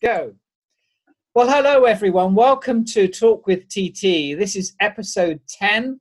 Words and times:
Go. 0.00 0.32
Well, 1.34 1.48
hello, 1.48 1.82
everyone. 1.82 2.36
Welcome 2.36 2.84
to 2.84 3.08
Talk 3.08 3.48
with 3.48 3.68
TT. 3.68 4.38
This 4.38 4.54
is 4.54 4.74
episode 4.78 5.40
10 5.48 5.98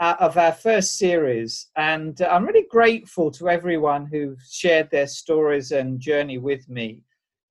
uh, 0.00 0.16
of 0.18 0.36
our 0.36 0.50
first 0.50 0.98
series. 0.98 1.68
And 1.76 2.20
uh, 2.20 2.26
I'm 2.26 2.44
really 2.44 2.66
grateful 2.68 3.30
to 3.30 3.48
everyone 3.48 4.04
who 4.04 4.36
shared 4.50 4.90
their 4.90 5.06
stories 5.06 5.70
and 5.70 6.00
journey 6.00 6.38
with 6.38 6.68
me. 6.68 7.04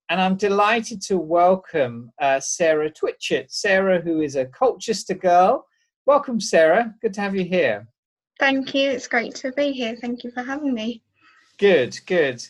And 0.10 0.20
I'm 0.20 0.36
delighted 0.36 1.02
to 1.04 1.18
welcome 1.18 2.12
uh, 2.20 2.42
Sarah 2.42 2.92
Twitchett. 2.92 3.54
Sarah, 3.54 4.02
who 4.02 4.20
is 4.20 4.36
a 4.36 4.48
Colchester 4.48 5.14
girl. 5.14 5.66
Welcome, 6.06 6.42
Sarah. 6.42 6.94
Good 7.02 7.14
to 7.14 7.22
have 7.22 7.38
you 7.38 7.46
here. 7.46 7.88
Thank 8.38 8.76
you. 8.76 8.90
It's 8.90 9.08
great 9.08 9.34
to 9.36 9.54
be 9.54 9.72
here. 9.72 9.96
Thank 10.02 10.26
you 10.26 10.32
for 10.32 10.44
having 10.44 10.74
me. 10.74 11.04
Good, 11.58 11.98
good. 12.06 12.46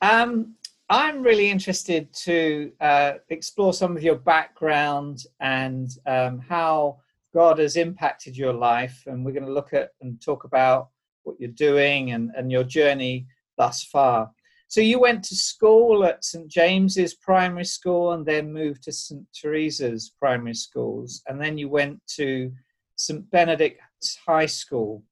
Um, 0.00 0.54
I'm 0.90 1.22
really 1.22 1.50
interested 1.50 2.10
to 2.24 2.72
uh, 2.80 3.12
explore 3.28 3.74
some 3.74 3.94
of 3.94 4.02
your 4.02 4.14
background 4.16 5.24
and 5.38 5.90
um, 6.06 6.38
how 6.38 7.00
God 7.34 7.58
has 7.58 7.76
impacted 7.76 8.38
your 8.38 8.54
life. 8.54 9.02
And 9.06 9.22
we're 9.22 9.32
going 9.32 9.44
to 9.44 9.52
look 9.52 9.74
at 9.74 9.90
and 10.00 10.20
talk 10.22 10.44
about 10.44 10.88
what 11.24 11.36
you're 11.38 11.50
doing 11.50 12.12
and, 12.12 12.30
and 12.34 12.50
your 12.50 12.64
journey 12.64 13.26
thus 13.58 13.84
far. 13.84 14.30
So, 14.68 14.80
you 14.80 14.98
went 14.98 15.24
to 15.24 15.34
school 15.34 16.04
at 16.04 16.24
St. 16.24 16.48
James's 16.48 17.14
Primary 17.14 17.64
School 17.64 18.12
and 18.12 18.24
then 18.24 18.52
moved 18.52 18.82
to 18.84 18.92
St. 18.92 19.26
Teresa's 19.34 20.12
Primary 20.18 20.54
Schools. 20.54 21.22
And 21.26 21.40
then 21.40 21.56
you 21.58 21.68
went 21.68 22.00
to 22.16 22.52
St. 22.96 23.30
Benedict's 23.30 24.18
High 24.26 24.46
School. 24.46 25.02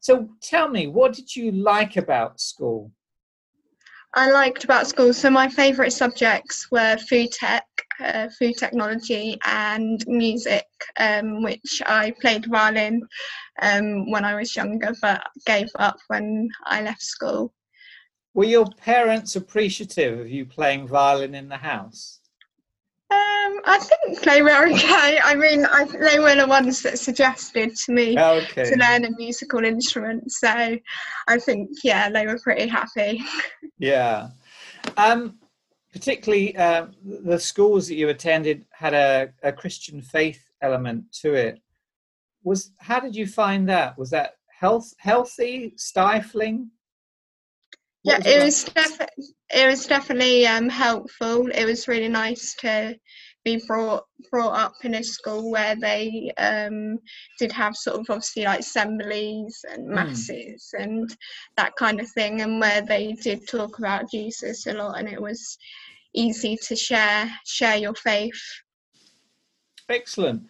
So, 0.00 0.28
tell 0.42 0.68
me, 0.68 0.86
what 0.86 1.14
did 1.14 1.34
you 1.34 1.52
like 1.52 1.96
about 1.96 2.40
school? 2.40 2.90
I 4.16 4.30
liked 4.30 4.64
about 4.64 4.86
school. 4.86 5.12
So 5.12 5.28
my 5.28 5.46
favourite 5.46 5.92
subjects 5.92 6.70
were 6.70 6.96
food 6.96 7.32
tech, 7.32 7.66
uh, 8.02 8.28
food 8.38 8.56
technology, 8.56 9.38
and 9.44 10.02
music, 10.06 10.64
um, 10.98 11.42
which 11.42 11.82
I 11.84 12.14
played 12.18 12.46
violin 12.46 13.02
um, 13.60 14.10
when 14.10 14.24
I 14.24 14.34
was 14.34 14.56
younger, 14.56 14.94
but 15.02 15.22
gave 15.44 15.68
up 15.78 15.98
when 16.08 16.48
I 16.64 16.80
left 16.80 17.02
school. 17.02 17.52
Were 18.32 18.44
your 18.44 18.66
parents 18.66 19.36
appreciative 19.36 20.18
of 20.20 20.30
you 20.30 20.46
playing 20.46 20.88
violin 20.88 21.34
in 21.34 21.50
the 21.50 21.58
house? 21.58 22.20
Um, 23.08 23.60
I 23.64 23.78
think 23.78 24.20
they 24.22 24.42
were 24.42 24.66
okay. 24.68 25.20
I 25.22 25.34
mean, 25.36 25.64
I, 25.64 25.84
they 25.84 26.18
were 26.18 26.34
the 26.34 26.46
ones 26.46 26.82
that 26.82 26.98
suggested 26.98 27.76
to 27.76 27.92
me 27.92 28.18
okay. 28.18 28.64
to 28.64 28.76
learn 28.76 29.04
a 29.04 29.10
musical 29.16 29.64
instrument. 29.64 30.32
So 30.32 30.48
I 31.28 31.38
think, 31.38 31.70
yeah, 31.84 32.10
they 32.10 32.26
were 32.26 32.38
pretty 32.42 32.66
happy. 32.66 33.22
Yeah. 33.78 34.28
Um, 34.96 35.38
particularly 35.92 36.56
uh, 36.56 36.86
the 37.04 37.38
schools 37.38 37.88
that 37.88 37.94
you 37.94 38.08
attended 38.08 38.64
had 38.72 38.94
a, 38.94 39.32
a 39.42 39.52
Christian 39.52 40.02
faith 40.02 40.42
element 40.60 41.04
to 41.20 41.34
it. 41.34 41.60
Was 42.42 42.72
how 42.78 43.00
did 43.00 43.14
you 43.14 43.26
find 43.26 43.68
that? 43.68 43.98
Was 43.98 44.10
that 44.10 44.34
health 44.48 44.92
healthy, 44.98 45.74
stifling? 45.76 46.70
yeah, 48.06 48.20
it, 48.24 48.44
was 48.44 48.64
definitely 48.64 49.24
it 49.50 49.66
was 49.66 49.86
definitely 49.86 50.46
um, 50.46 50.68
helpful. 50.68 51.48
It 51.48 51.64
was 51.64 51.88
really 51.88 52.08
nice 52.08 52.54
to 52.60 52.96
be 53.44 53.62
brought 53.66 54.04
brought 54.30 54.58
up 54.58 54.74
in 54.82 54.96
a 54.96 55.04
school 55.04 55.52
where 55.52 55.76
they 55.76 56.32
um, 56.36 56.98
did 57.38 57.52
have 57.52 57.76
sort 57.76 58.00
of 58.00 58.06
obviously 58.10 58.42
like 58.44 58.60
assemblies 58.60 59.64
and 59.70 59.86
hmm. 59.86 59.94
masses 59.94 60.74
mm. 60.74 60.82
and 60.82 61.16
that 61.56 61.72
kind 61.76 62.00
of 62.00 62.10
thing, 62.10 62.40
and 62.40 62.60
where 62.60 62.82
they 62.82 63.12
did 63.12 63.46
talk 63.46 63.78
about 63.78 64.10
Jesus 64.10 64.66
a 64.66 64.72
lot, 64.72 64.98
and 64.98 65.08
it 65.08 65.22
was 65.22 65.56
easy 66.14 66.58
to 66.66 66.74
share 66.74 67.30
share 67.46 67.76
your 67.76 67.94
faith. 67.94 68.42
Excellent. 69.88 70.42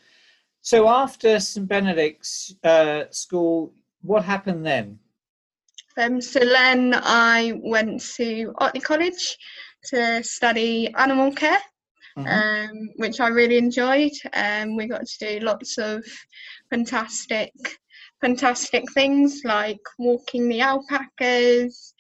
So 0.63 0.89
after 0.89 1.39
St 1.39 1.69
Benedict's 1.69 2.55
uh, 2.65 3.05
school, 3.11 3.75
what 4.01 4.25
happened 4.25 4.65
then? 4.65 4.99
Um, 5.99 6.21
so 6.21 6.41
then 6.41 6.95
I 6.95 7.59
went 7.63 8.03
to 8.17 8.53
Otley 8.59 8.81
College 8.81 9.37
to 9.87 10.23
study 10.23 10.93
animal 10.95 11.33
care, 11.33 11.61
mm-hmm. 12.19 12.27
um, 12.27 12.89
which 12.97 13.21
I 13.21 13.29
really 13.29 13.57
enjoyed. 13.57 14.13
Um, 14.35 14.77
we 14.77 14.87
got 14.87 15.07
to 15.07 15.19
do 15.19 15.45
lots 15.45 15.79
of 15.79 16.05
fantastic, 16.71 17.53
fantastic 18.21 18.85
things 18.93 19.41
like 19.45 19.81
walking 19.99 20.49
the 20.49 20.61
alpacas. 20.61 21.95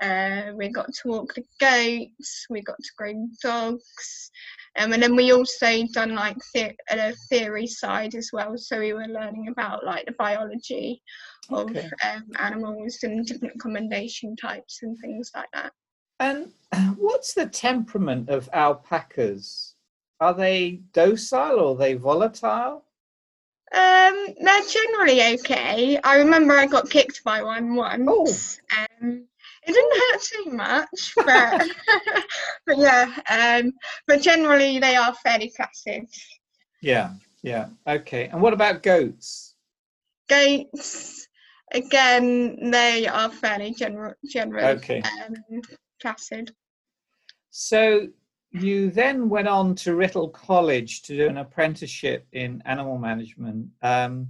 Uh, 0.00 0.52
we 0.54 0.68
got 0.68 0.86
to 0.86 1.08
walk 1.08 1.34
the 1.34 1.44
goats. 1.58 2.46
We 2.48 2.62
got 2.62 2.78
to 2.78 2.90
groom 2.96 3.32
dogs. 3.42 4.30
Um, 4.78 4.92
and 4.92 5.02
then 5.02 5.16
we 5.16 5.32
also 5.32 5.84
done 5.92 6.14
like 6.14 6.38
the- 6.54 6.76
a 6.90 7.12
theory 7.28 7.66
side 7.66 8.14
as 8.14 8.30
well. 8.32 8.56
So 8.56 8.78
we 8.78 8.92
were 8.92 9.08
learning 9.08 9.48
about 9.48 9.84
like 9.84 10.06
the 10.06 10.12
biology 10.12 11.02
of 11.48 11.70
okay. 11.70 11.88
um, 12.08 12.24
animals 12.38 12.98
and 13.02 13.26
different 13.26 13.60
commendation 13.60 14.36
types 14.36 14.80
and 14.82 14.98
things 14.98 15.30
like 15.34 15.48
that. 15.52 15.72
And 16.20 16.52
what's 16.98 17.34
the 17.34 17.46
temperament 17.46 18.28
of 18.28 18.48
alpacas? 18.52 19.74
Are 20.20 20.34
they 20.34 20.82
docile 20.92 21.58
or 21.58 21.72
are 21.72 21.78
they 21.78 21.94
volatile? 21.94 22.84
Um, 23.72 24.26
they're 24.40 24.66
generally 24.68 25.34
okay. 25.34 25.98
I 26.02 26.16
remember 26.16 26.54
I 26.54 26.66
got 26.66 26.90
kicked 26.90 27.22
by 27.24 27.42
one 27.42 27.74
once. 27.76 28.60
Oh. 28.72 28.76
Um, 29.00 29.26
it 29.66 29.72
didn't 29.72 30.00
hurt 30.00 30.22
too 30.22 30.50
much, 30.56 31.12
but 31.16 31.68
but 32.66 32.78
yeah. 32.78 33.14
Um, 33.28 33.72
but 34.06 34.22
generally 34.22 34.78
they 34.78 34.96
are 34.96 35.14
fairly 35.14 35.52
placid. 35.54 36.06
Yeah, 36.82 37.12
yeah. 37.42 37.68
Okay. 37.86 38.26
And 38.28 38.40
what 38.40 38.52
about 38.52 38.82
goats? 38.82 39.54
Goats, 40.28 41.19
again, 41.72 42.70
they 42.70 43.06
are 43.06 43.30
fairly 43.30 43.72
general, 43.74 44.14
general, 44.26 44.64
okay. 44.76 45.02
um, 45.02 45.62
placid. 46.00 46.54
So 47.50 48.08
you 48.52 48.90
then 48.90 49.28
went 49.28 49.48
on 49.48 49.74
to 49.76 49.94
Writtle 49.94 50.32
College 50.32 51.02
to 51.02 51.16
do 51.16 51.28
an 51.28 51.38
apprenticeship 51.38 52.26
in 52.32 52.62
animal 52.66 52.98
management, 52.98 53.68
um, 53.82 54.28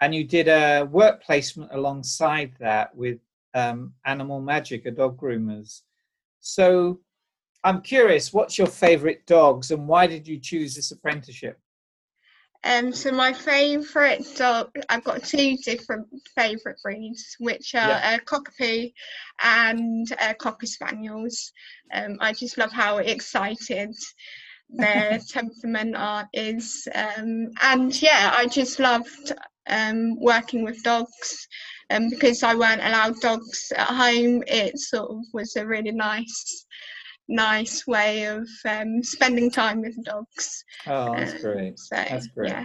and 0.00 0.14
you 0.14 0.24
did 0.24 0.48
a 0.48 0.84
work 0.84 1.22
placement 1.22 1.70
alongside 1.72 2.52
that 2.60 2.94
with 2.94 3.18
um, 3.54 3.92
Animal 4.04 4.40
Magic, 4.40 4.86
a 4.86 4.90
dog 4.90 5.18
groomers. 5.18 5.82
So 6.40 7.00
I'm 7.64 7.82
curious, 7.82 8.32
what's 8.32 8.56
your 8.56 8.68
favourite 8.68 9.26
dogs, 9.26 9.70
and 9.70 9.88
why 9.88 10.06
did 10.06 10.26
you 10.26 10.38
choose 10.38 10.74
this 10.74 10.92
apprenticeship? 10.92 11.58
Um, 12.64 12.92
so 12.92 13.12
my 13.12 13.32
favourite 13.32 14.24
dog, 14.36 14.70
I've 14.88 15.04
got 15.04 15.22
two 15.22 15.56
different 15.58 16.08
favourite 16.34 16.78
breeds, 16.82 17.36
which 17.38 17.74
are 17.74 17.88
yeah. 17.88 18.16
uh, 18.16 18.24
Cockapoo 18.24 18.92
and 19.42 20.12
uh, 20.20 20.34
Cocker 20.34 20.66
Spaniels. 20.66 21.52
Um, 21.92 22.16
I 22.20 22.32
just 22.32 22.58
love 22.58 22.72
how 22.72 22.98
excited 22.98 23.94
their 24.70 25.20
temperament 25.28 25.96
are, 25.96 26.28
is, 26.32 26.86
um, 26.94 27.50
and 27.62 28.02
yeah, 28.02 28.34
I 28.36 28.46
just 28.46 28.78
loved 28.78 29.32
um, 29.68 30.20
working 30.20 30.64
with 30.64 30.82
dogs. 30.82 31.48
Um, 31.90 32.10
because 32.10 32.42
I 32.42 32.54
weren't 32.54 32.82
allowed 32.82 33.18
dogs 33.20 33.72
at 33.74 33.86
home, 33.86 34.44
it 34.46 34.78
sort 34.78 35.10
of 35.10 35.24
was 35.32 35.56
a 35.56 35.66
really 35.66 35.90
nice 35.90 36.66
nice 37.28 37.86
way 37.86 38.24
of 38.24 38.48
um, 38.66 39.02
spending 39.02 39.50
time 39.50 39.80
with 39.82 40.02
dogs. 40.04 40.64
Oh, 40.86 41.14
that's 41.16 41.34
um, 41.34 41.40
great. 41.40 41.78
So, 41.78 41.96
that's 41.96 42.26
great. 42.28 42.50
Yeah. 42.50 42.64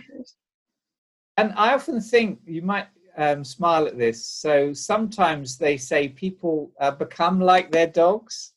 And 1.38 1.54
I 1.56 1.74
often 1.74 2.00
think 2.00 2.40
you 2.46 2.62
might 2.62 2.88
um, 3.18 3.44
smile 3.44 3.88
at 3.88 3.98
this. 3.98 4.26
So 4.26 4.74
sometimes 4.74 5.58
they 5.58 5.78
say 5.78 6.10
people 6.10 6.72
uh, 6.80 6.92
become 6.92 7.40
like 7.40 7.72
their 7.72 7.88
dogs. 7.88 8.54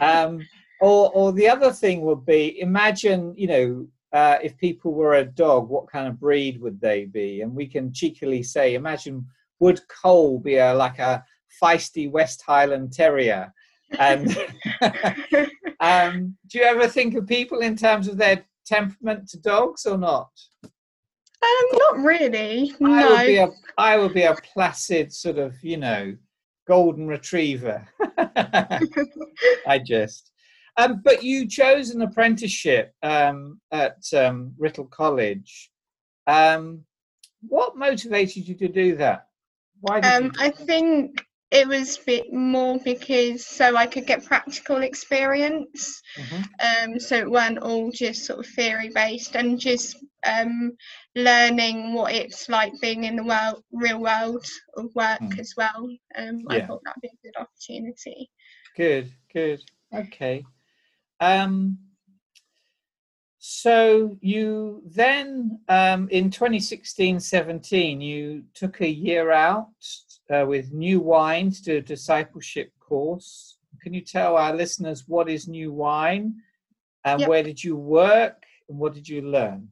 Um, 0.00 0.46
or, 0.80 1.10
or 1.12 1.32
the 1.32 1.48
other 1.48 1.72
thing 1.72 2.02
would 2.02 2.24
be 2.24 2.60
imagine, 2.60 3.34
you 3.36 3.46
know, 3.46 3.88
uh, 4.12 4.38
if 4.42 4.56
people 4.56 4.94
were 4.94 5.14
a 5.16 5.24
dog, 5.24 5.68
what 5.68 5.90
kind 5.90 6.08
of 6.08 6.18
breed 6.18 6.60
would 6.60 6.80
they 6.80 7.04
be? 7.04 7.42
And 7.42 7.54
we 7.54 7.66
can 7.66 7.92
cheekily 7.92 8.42
say, 8.42 8.74
imagine 8.74 9.26
would 9.60 9.80
Cole 9.88 10.38
be 10.38 10.56
a 10.56 10.72
like 10.74 10.98
a 10.98 11.24
feisty 11.62 12.10
West 12.10 12.42
Highland 12.46 12.92
Terrier? 12.92 13.52
And 13.98 14.36
um, 15.80 16.36
do 16.48 16.58
you 16.58 16.64
ever 16.64 16.88
think 16.88 17.14
of 17.14 17.26
people 17.26 17.60
in 17.60 17.76
terms 17.76 18.08
of 18.08 18.16
their 18.16 18.44
temperament 18.66 19.28
to 19.30 19.38
dogs 19.38 19.86
or 19.86 19.96
not? 19.96 20.30
Um, 20.62 21.78
not 21.78 21.98
really. 21.98 22.74
No. 22.80 22.92
I 22.92 23.08
would 23.08 23.26
be 23.26 23.36
a 23.36 23.48
I 23.78 23.96
would 23.96 24.14
be 24.14 24.22
a 24.22 24.36
placid 24.52 25.12
sort 25.12 25.38
of, 25.38 25.54
you 25.62 25.76
know, 25.76 26.16
golden 26.66 27.06
retriever. 27.06 27.86
I 28.18 29.80
just. 29.84 30.32
Um, 30.76 31.00
but 31.04 31.24
you 31.24 31.48
chose 31.48 31.90
an 31.90 32.02
apprenticeship 32.02 32.94
um, 33.02 33.60
at 33.72 33.98
um, 34.14 34.52
Writtle 34.60 34.90
College. 34.90 35.70
Um, 36.26 36.84
what 37.40 37.76
motivated 37.76 38.46
you 38.46 38.54
to 38.56 38.68
do 38.68 38.96
that? 38.96 39.26
Why? 39.80 40.00
Um, 40.00 40.32
I 40.38 40.50
think 40.50 41.24
it 41.50 41.66
was 41.66 41.98
more 42.30 42.78
because 42.84 43.46
so 43.46 43.76
I 43.76 43.86
could 43.86 44.06
get 44.06 44.24
practical 44.24 44.82
experience. 44.82 46.02
Mm-hmm. 46.16 46.92
Um, 46.92 47.00
so 47.00 47.16
it 47.16 47.30
weren't 47.30 47.58
all 47.58 47.90
just 47.90 48.26
sort 48.26 48.40
of 48.40 48.46
theory 48.46 48.90
based 48.94 49.34
and 49.34 49.58
just 49.58 49.96
um, 50.26 50.72
learning 51.14 51.94
what 51.94 52.14
it's 52.14 52.48
like 52.48 52.72
being 52.82 53.04
in 53.04 53.16
the 53.16 53.24
world, 53.24 53.62
real 53.72 54.00
world 54.00 54.44
of 54.76 54.94
work 54.94 55.20
mm. 55.20 55.38
as 55.38 55.54
well. 55.56 55.88
Um, 56.16 56.40
yeah. 56.50 56.56
I 56.56 56.66
thought 56.66 56.82
that'd 56.84 57.00
be 57.00 57.08
a 57.08 57.26
good 57.26 57.40
opportunity. 57.40 58.30
Good, 58.76 59.12
good. 59.32 59.62
Okay. 59.94 60.44
Um, 61.20 61.78
so 63.38 64.18
you 64.20 64.82
then, 64.84 65.60
um, 65.68 66.08
in 66.10 66.30
2016-17, 66.30 68.02
you 68.02 68.44
took 68.52 68.82
a 68.82 68.88
year 68.88 69.30
out 69.30 69.68
uh, 70.30 70.44
with 70.46 70.72
New 70.72 71.00
Wine 71.00 71.50
to 71.50 71.62
do 71.62 71.76
a 71.78 71.80
discipleship 71.80 72.72
course. 72.80 73.58
Can 73.82 73.94
you 73.94 74.00
tell 74.00 74.36
our 74.36 74.54
listeners 74.54 75.04
what 75.06 75.28
is 75.28 75.48
New 75.48 75.72
Wine 75.72 76.34
and 77.04 77.20
yep. 77.20 77.28
where 77.28 77.42
did 77.42 77.62
you 77.62 77.76
work 77.76 78.44
and 78.68 78.78
what 78.78 78.94
did 78.94 79.08
you 79.08 79.22
learn? 79.22 79.68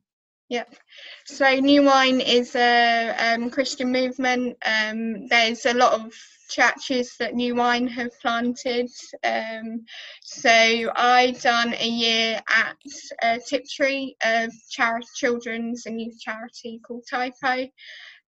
Yep. 0.49 0.76
So 1.25 1.55
New 1.56 1.82
Wine 1.82 2.20
is 2.20 2.55
a 2.55 3.14
um, 3.19 3.50
Christian 3.50 3.91
movement. 3.91 4.56
Um, 4.64 5.26
there's 5.26 5.67
a 5.67 5.75
lot 5.75 5.94
of 5.94 6.12
churches 6.49 7.17
that 7.19 7.35
New 7.35 7.56
Wine 7.56 7.88
have 7.88 8.12
planted. 8.20 8.88
Um, 9.25 9.85
so 10.23 10.50
I 10.94 11.37
done 11.43 11.75
a 11.75 11.88
year 11.88 12.41
at 12.49 12.76
uh, 13.23 13.38
Tiptree, 13.44 14.14
a 14.23 14.49
charity, 14.70 15.09
children's 15.17 15.87
and 15.87 16.00
youth 16.00 16.20
charity 16.20 16.81
called 16.87 17.05
Typo, 17.11 17.69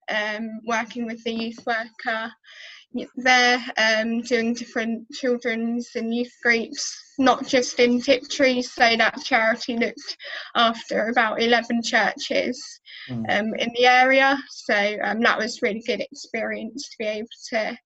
um, 0.08 0.60
working 0.64 1.06
with 1.06 1.22
the 1.25 1.32
youth 1.32 1.58
worker 1.66 2.32
there, 3.16 3.64
um, 3.76 4.22
doing 4.22 4.55
different 4.55 5.10
children's 5.12 5.90
and 5.94 6.14
youth 6.14 6.32
groups, 6.43 6.96
not 7.19 7.46
just 7.46 7.78
in 7.78 8.00
Tiptree. 8.00 8.62
So 8.62 8.96
that 8.96 9.22
charity 9.25 9.76
looked 9.76 10.16
after 10.55 11.08
about 11.08 11.43
11 11.43 11.82
churches 11.82 12.81
mm. 13.08 13.25
um, 13.28 13.55
in 13.55 13.70
the 13.75 13.87
area. 13.87 14.38
So 14.50 14.96
um, 15.02 15.20
that 15.20 15.38
was 15.38 15.62
really 15.62 15.82
good 15.87 16.00
experience 16.00 16.88
to 16.88 16.96
be 16.99 17.06
able 17.06 17.28
to 17.50 17.78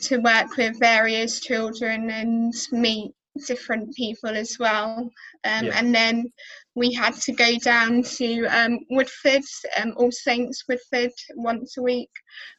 to 0.00 0.18
work 0.18 0.56
with 0.56 0.78
various 0.78 1.40
children 1.40 2.08
and 2.08 2.54
meet 2.70 3.10
different 3.46 3.94
people 3.94 4.30
as 4.30 4.56
well. 4.58 5.10
Um, 5.44 5.66
yeah. 5.66 5.78
And 5.78 5.94
then 5.94 6.32
we 6.74 6.92
had 6.92 7.14
to 7.14 7.32
go 7.32 7.56
down 7.58 8.02
to 8.02 8.46
um, 8.46 8.78
Woodford, 8.90 9.42
um, 9.80 9.94
All 9.96 10.12
Saints 10.12 10.64
Woodford, 10.68 11.12
once 11.34 11.76
a 11.76 11.82
week 11.82 12.10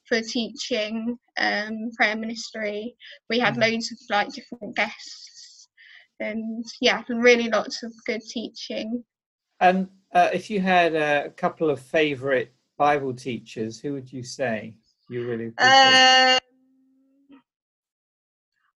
for 0.05 0.21
teaching 0.21 1.17
um, 1.37 1.91
prayer 1.95 2.15
ministry. 2.15 2.95
We 3.29 3.39
had 3.39 3.55
mm 3.55 3.61
loads 3.61 3.91
of 3.91 3.97
like 4.09 4.33
different 4.33 4.75
guests, 4.75 5.67
and 6.19 6.65
yeah, 6.81 7.03
really 7.09 7.49
lots 7.49 7.83
of 7.83 7.93
good 8.05 8.21
teaching. 8.21 9.03
And 9.59 9.89
uh, 10.13 10.29
if 10.33 10.49
you 10.49 10.61
had 10.61 10.95
a 10.95 11.29
couple 11.31 11.69
of 11.69 11.79
favourite 11.79 12.51
Bible 12.77 13.13
teachers, 13.13 13.79
who 13.79 13.93
would 13.93 14.11
you 14.11 14.23
say 14.23 14.75
you 15.09 15.27
really? 15.27 15.47
Appreciate? 15.47 16.38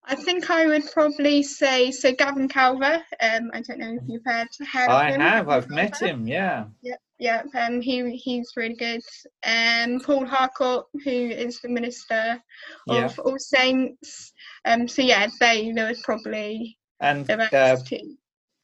I 0.05 0.15
think 0.15 0.49
I 0.49 0.67
would 0.67 0.83
probably 0.91 1.43
say 1.43 1.91
so. 1.91 2.11
Gavin 2.11 2.49
Calver. 2.49 3.01
Um, 3.21 3.51
I 3.53 3.61
don't 3.61 3.79
know 3.79 3.97
if 4.01 4.03
you've 4.07 4.25
heard. 4.25 4.47
heard 4.71 4.89
of 4.89 5.13
him. 5.13 5.21
I 5.21 5.29
have. 5.29 5.49
I've 5.49 5.69
met 5.69 6.01
him. 6.01 6.27
Yeah. 6.27 6.65
Yep. 6.81 6.99
Yep. 7.19 7.45
Um, 7.55 7.79
he 7.79 8.15
he's 8.17 8.51
really 8.57 8.75
good. 8.75 9.01
Um, 9.45 10.01
Paul 10.01 10.25
Harcourt, 10.25 10.87
who 11.05 11.09
is 11.09 11.61
the 11.61 11.69
minister 11.69 12.41
of 12.89 13.17
yeah. 13.17 13.23
All 13.23 13.39
Saints. 13.39 14.33
Um, 14.65 14.87
so 14.89 15.01
yeah, 15.01 15.27
they 15.39 15.71
there 15.71 15.87
was 15.87 16.01
probably 16.01 16.77
and 16.99 17.29
uh, 17.29 17.77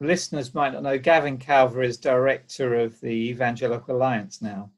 listeners 0.01 0.53
might 0.53 0.73
not 0.73 0.83
know. 0.83 0.97
Gavin 0.97 1.37
Calver 1.37 1.85
is 1.85 1.97
director 1.97 2.75
of 2.75 2.99
the 3.01 3.29
Evangelical 3.29 3.95
Alliance 3.95 4.41
now, 4.41 4.71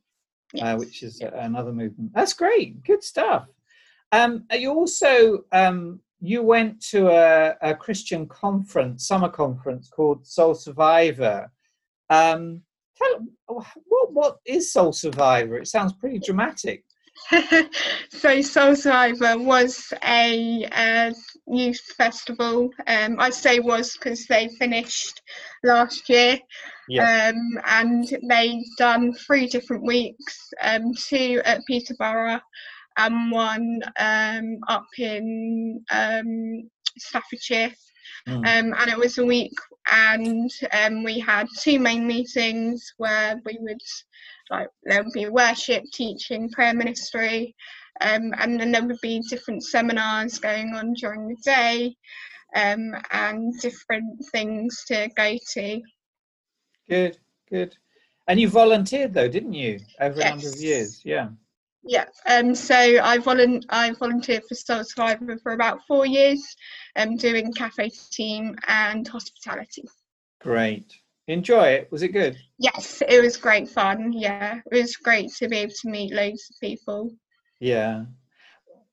uh, 0.55 0.57
yes. 0.57 0.63
uh, 0.63 0.75
which 0.77 1.03
is 1.03 1.19
yes. 1.21 1.31
another 1.35 1.71
movement. 1.71 2.11
That's 2.13 2.33
great. 2.33 2.83
Good 2.83 3.03
stuff. 3.03 3.47
Um, 4.11 4.45
you 4.51 4.71
also 4.71 5.45
um, 5.51 6.01
you 6.21 6.43
went 6.43 6.79
to 6.89 7.09
a, 7.09 7.55
a, 7.61 7.75
Christian 7.75 8.27
conference, 8.27 9.07
summer 9.07 9.29
conference 9.29 9.89
called 9.89 10.25
Soul 10.25 10.53
Survivor. 10.53 11.51
Um, 12.11 12.61
tell, 12.95 13.25
what 13.47 14.13
what 14.13 14.37
is 14.45 14.71
Soul 14.71 14.93
Survivor? 14.93 15.57
It 15.57 15.67
sounds 15.67 15.93
pretty 15.93 16.19
dramatic. 16.19 16.83
so 18.09 18.41
Soul 18.41 18.75
Survivor 18.75 19.39
was 19.39 19.91
a, 20.05 20.67
a 20.71 21.13
youth 21.47 21.81
festival. 21.97 22.69
Um, 22.85 23.19
I 23.19 23.31
say 23.31 23.59
was 23.59 23.93
because 23.93 24.25
they 24.27 24.47
finished 24.59 25.21
last 25.63 26.07
year. 26.07 26.37
Yeah. 26.87 27.31
Um, 27.33 27.59
and 27.65 28.17
they 28.29 28.63
done 28.77 29.13
three 29.13 29.47
different 29.47 29.83
weeks, 29.83 30.51
um, 30.61 30.93
two 30.93 31.41
at 31.45 31.65
Peterborough 31.65 32.41
and 32.97 33.31
one 33.31 33.81
um, 33.99 34.57
up 34.67 34.87
in 34.97 35.83
um, 35.91 36.69
Staffordshire. 36.97 37.71
Mm. 38.27 38.35
Um, 38.35 38.75
and 38.77 38.89
it 38.89 38.97
was 38.97 39.17
a 39.17 39.25
week, 39.25 39.53
and 39.91 40.51
um, 40.73 41.03
we 41.03 41.19
had 41.19 41.47
two 41.59 41.79
main 41.79 42.05
meetings 42.05 42.93
where 42.97 43.41
we 43.45 43.57
would 43.59 43.81
like 44.51 44.67
there 44.83 45.03
would 45.03 45.13
be 45.13 45.27
worship, 45.27 45.83
teaching, 45.93 46.49
prayer 46.49 46.73
ministry, 46.73 47.55
um, 48.01 48.33
and 48.37 48.59
then 48.59 48.71
there 48.71 48.85
would 48.85 49.01
be 49.01 49.23
different 49.29 49.63
seminars 49.63 50.37
going 50.37 50.73
on 50.75 50.93
during 50.93 51.27
the 51.29 51.37
day, 51.43 51.95
um, 52.55 52.93
and 53.11 53.59
different 53.59 54.23
things 54.31 54.83
to 54.87 55.09
go 55.15 55.35
to. 55.53 55.81
Good, 56.87 57.17
good. 57.49 57.75
And 58.27 58.39
you 58.39 58.49
volunteered 58.49 59.13
though, 59.13 59.27
didn't 59.27 59.53
you, 59.53 59.79
over 59.99 60.19
yes. 60.19 60.25
a 60.25 60.29
number 60.29 60.47
of 60.47 60.61
years? 60.61 61.01
Yeah. 61.03 61.29
Yeah, 61.83 62.05
um, 62.27 62.53
so 62.53 62.75
I, 62.75 63.17
volu- 63.17 63.63
I 63.69 63.91
volunteered 63.93 64.43
for 64.47 64.53
Soul 64.53 64.83
Survivor 64.83 65.37
for 65.41 65.53
about 65.53 65.85
four 65.87 66.05
years, 66.05 66.55
um, 66.95 67.17
doing 67.17 67.51
cafe 67.53 67.89
team 68.11 68.55
and 68.67 69.07
hospitality. 69.07 69.83
Great. 70.41 70.93
Enjoy 71.27 71.67
it. 71.69 71.91
Was 71.91 72.03
it 72.03 72.09
good? 72.09 72.37
Yes, 72.59 73.01
it 73.07 73.21
was 73.21 73.37
great 73.37 73.67
fun. 73.67 74.13
Yeah, 74.13 74.59
it 74.71 74.81
was 74.81 74.95
great 74.95 75.31
to 75.35 75.47
be 75.47 75.57
able 75.57 75.73
to 75.81 75.89
meet 75.89 76.13
loads 76.13 76.47
of 76.49 76.59
people. 76.59 77.11
Yeah. 77.59 78.05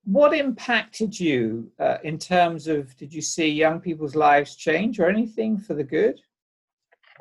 What 0.04 0.34
impacted 0.34 1.18
you 1.20 1.70
uh, 1.78 1.98
in 2.04 2.18
terms 2.18 2.68
of, 2.68 2.96
did 2.96 3.12
you 3.12 3.20
see 3.20 3.48
young 3.48 3.80
people's 3.80 4.14
lives 4.14 4.56
change 4.56 4.98
or 4.98 5.08
anything 5.08 5.58
for 5.58 5.74
the 5.74 5.84
good? 5.84 6.18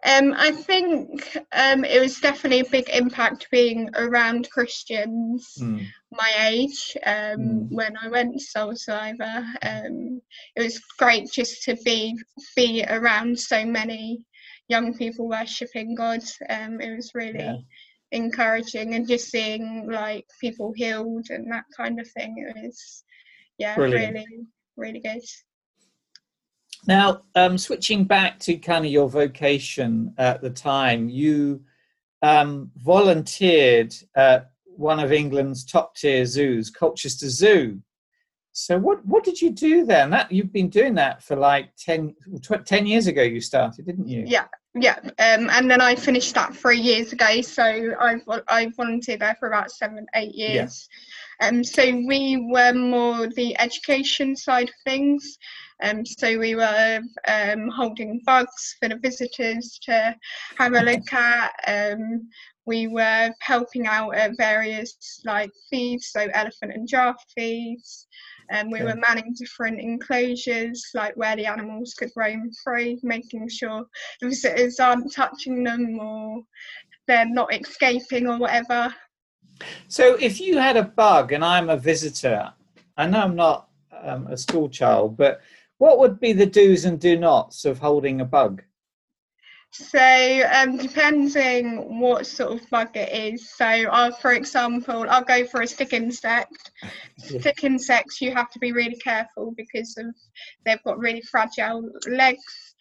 Um, 0.06 0.34
I 0.38 0.52
think 0.52 1.38
um, 1.52 1.84
it 1.84 2.00
was 2.00 2.20
definitely 2.20 2.60
a 2.60 2.70
big 2.70 2.90
impact 2.90 3.48
being 3.52 3.90
around 3.96 4.50
Christians 4.52 5.56
mm. 5.60 5.86
my 6.12 6.32
age 6.48 6.96
um, 7.06 7.14
mm. 7.14 7.68
when 7.72 7.96
I 7.98 8.08
went 8.10 8.34
to 8.34 8.40
Soul 8.40 8.76
Survivor. 8.76 9.46
Um, 9.64 10.22
it 10.56 10.64
was 10.64 10.80
great 11.00 11.32
just 11.32 11.64
to 11.64 11.76
be 11.84 12.16
be 12.56 12.86
around 12.88 13.40
so 13.40 13.66
many 13.66 14.26
young 14.68 14.94
people 14.94 15.28
worshipping 15.28 15.96
God. 15.96 16.22
Um, 16.50 16.80
it 16.80 16.96
was 16.96 17.12
really 17.16 17.40
yeah. 17.40 17.58
encouraging, 18.12 18.94
and 18.94 19.08
just 19.08 19.32
seeing 19.32 19.90
like 19.90 20.26
people 20.40 20.74
healed 20.76 21.28
and 21.30 21.52
that 21.52 21.66
kind 21.76 22.00
of 22.00 22.08
thing. 22.12 22.36
It 22.38 22.62
was 22.62 23.04
yeah, 23.58 23.76
Brilliant. 23.76 24.14
really 24.14 24.48
really 24.78 25.00
good. 25.00 25.24
Now, 26.88 27.24
um, 27.36 27.58
switching 27.58 28.06
back 28.06 28.40
to 28.40 28.56
kind 28.56 28.86
of 28.86 28.92
your 28.92 29.10
vocation 29.10 30.14
at 30.18 30.42
the 30.42 30.50
time, 30.50 31.10
you 31.10 31.62
um, 32.22 32.72
volunteered 32.78 33.94
at 34.16 34.52
one 34.64 35.00
of 35.00 35.12
England's 35.12 35.66
top 35.66 35.96
tier 35.96 36.26
zoos, 36.26 36.70
Colchester 36.70 37.30
Zoo. 37.30 37.82
So 38.54 38.80
what 38.80 39.06
what 39.06 39.24
did 39.24 39.40
you 39.40 39.52
do 39.52 39.86
then? 39.86 40.10
That 40.10 40.32
you've 40.32 40.52
been 40.52 40.70
doing 40.70 40.96
that 40.96 41.22
for 41.22 41.36
like 41.36 41.76
10, 41.78 42.16
10 42.66 42.88
years 42.88 43.06
ago. 43.06 43.22
You 43.22 43.40
started, 43.40 43.86
didn't 43.86 44.08
you? 44.08 44.24
Yeah, 44.26 44.46
yeah. 44.74 44.98
Um, 45.04 45.50
and 45.52 45.70
then 45.70 45.80
I 45.80 45.94
finished 45.94 46.34
that 46.34 46.56
three 46.56 46.80
years 46.80 47.14
ago. 47.14 47.42
So 47.42 47.64
I've, 48.00 48.22
I 48.48 48.72
volunteered 48.76 49.20
there 49.20 49.38
for 49.40 49.48
about 49.48 49.72
seven 49.72 50.08
eight 50.16 50.34
years. 50.34 50.90
Yeah. 51.40 51.50
Um, 51.50 51.64
so 51.64 51.84
we 52.08 52.50
were 52.52 52.74
more 52.74 53.28
the 53.28 53.60
education 53.60 54.36
side 54.36 54.70
of 54.70 54.76
things. 54.84 55.38
Um, 55.84 56.06
so 56.06 56.38
we 56.40 56.56
were 56.56 57.02
um, 57.28 57.70
holding 57.70 58.22
bugs 58.26 58.76
for 58.80 58.90
the 58.90 58.98
visitors 58.98 59.80
to 59.84 60.16
have 60.58 60.74
a 60.74 60.82
look 60.82 61.14
at. 61.14 61.52
Um, 61.68 62.30
we 62.66 62.88
were 62.88 63.32
helping 63.40 63.88
out 63.88 64.16
at 64.16 64.38
various 64.38 65.22
like 65.24 65.52
feeds, 65.70 66.10
so 66.10 66.28
elephant 66.34 66.74
and 66.74 66.88
giraffe 66.88 67.24
feeds. 67.36 68.08
And 68.50 68.68
um, 68.68 68.72
we 68.72 68.80
okay. 68.80 68.86
were 68.86 69.00
manning 69.00 69.36
different 69.38 69.80
enclosures, 69.80 70.86
like 70.94 71.16
where 71.16 71.36
the 71.36 71.46
animals 71.46 71.94
could 71.94 72.12
roam 72.16 72.50
free, 72.64 73.00
making 73.04 73.50
sure 73.50 73.86
the 74.22 74.30
visitors 74.30 74.80
aren't 74.80 75.14
touching 75.14 75.64
them 75.64 76.00
or 76.00 76.44
they're 77.08 77.30
not 77.30 77.54
escaping 77.54 78.28
or 78.28 78.38
whatever. 78.38 78.94
So, 79.88 80.16
if 80.16 80.40
you 80.40 80.58
had 80.58 80.78
a 80.78 80.84
bug 80.84 81.32
and 81.34 81.44
I'm 81.44 81.70
a 81.70 81.78
visitor, 81.78 82.54
I 82.96 83.08
know 83.08 83.22
I'm 83.22 83.36
not 83.36 83.70
um, 84.04 84.28
a 84.28 84.38
school 84.38 84.70
child, 84.70 85.18
but 85.18 85.42
what 85.78 86.00
would 86.00 86.20
be 86.20 86.34
the 86.34 86.46
do's 86.46 86.86
and 86.86 87.00
do 87.00 87.18
nots 87.18 87.66
of 87.66 87.80
holding 87.80 88.22
a 88.22 88.26
bug? 88.26 88.64
So, 89.72 90.48
um, 90.54 90.78
depending 90.78 92.00
what 92.00 92.26
sort 92.26 92.54
of 92.54 92.70
bug 92.70 92.96
it 92.96 93.12
is. 93.12 93.52
So, 93.52 93.66
uh, 93.66 94.12
for 94.12 94.34
example, 94.34 95.06
I'll 95.10 95.24
go 95.24 95.46
for 95.46 95.62
a 95.62 95.68
stick 95.68 95.94
insect. 95.94 96.72
Yeah. 96.82 96.90
Stick 97.40 97.64
insects, 97.64 98.22
you 98.22 98.34
have 98.34 98.50
to 98.52 98.60
be 98.60 98.72
really 98.72 98.96
careful 98.96 99.54
because 99.58 99.96
of 99.98 100.06
they've 100.66 100.84
got 100.84 101.00
really 101.00 101.22
fragile 101.22 101.88
legs. 102.08 102.76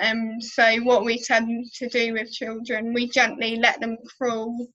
Um, 0.00 0.40
so, 0.40 0.76
what 0.82 1.04
we 1.04 1.18
tend 1.18 1.72
to 1.74 1.88
do 1.88 2.12
with 2.12 2.30
children, 2.30 2.92
we 2.92 3.08
gently 3.08 3.56
let 3.56 3.80
them 3.80 3.96
crawl 4.18 4.68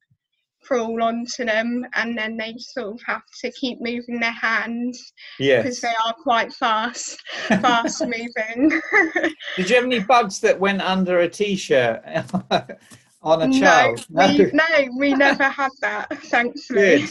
crawl 0.64 1.02
onto 1.02 1.46
them 1.46 1.86
and 1.96 2.18
then 2.18 2.38
they 2.38 2.56
sort 2.58 2.94
of 2.94 3.02
have 3.06 3.24
to 3.42 3.52
keep 3.52 3.80
moving 3.82 4.20
their 4.20 4.32
hands 4.32 5.14
yes. 5.40 5.64
because 5.64 5.82
they 5.82 5.94
are 6.06 6.14
quite 6.14 6.54
fast 6.54 7.20
fast 7.48 8.02
moving. 8.02 8.82
Did 9.56 9.70
you 9.70 9.76
have 9.76 9.86
any 9.86 10.00
bugs 10.00 10.40
that 10.40 10.60
went 10.60 10.82
under 10.82 11.20
a 11.20 11.30
t-shirt 11.30 12.02
on 13.22 13.42
a 13.42 13.60
child 13.60 14.06
no, 14.10 14.28
no? 14.28 14.34
We, 14.34 14.52
no 14.52 14.98
we 14.98 15.14
never 15.14 15.44
had 15.44 15.72
that 15.82 16.18
thankfully. 16.24 17.06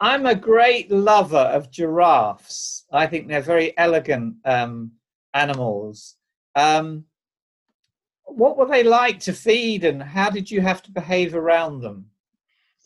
I'm 0.00 0.26
a 0.26 0.34
great 0.34 0.90
lover 0.90 1.36
of 1.36 1.70
giraffes. 1.70 2.84
I 2.92 3.06
think 3.06 3.28
they're 3.28 3.40
very 3.40 3.76
elegant 3.78 4.36
um, 4.44 4.92
animals. 5.32 6.16
Um, 6.56 7.04
what 8.24 8.56
were 8.56 8.66
they 8.66 8.82
like 8.82 9.20
to 9.20 9.32
feed 9.32 9.84
and 9.84 10.02
how 10.02 10.30
did 10.30 10.50
you 10.50 10.60
have 10.60 10.82
to 10.82 10.90
behave 10.90 11.34
around 11.34 11.80
them? 11.80 12.06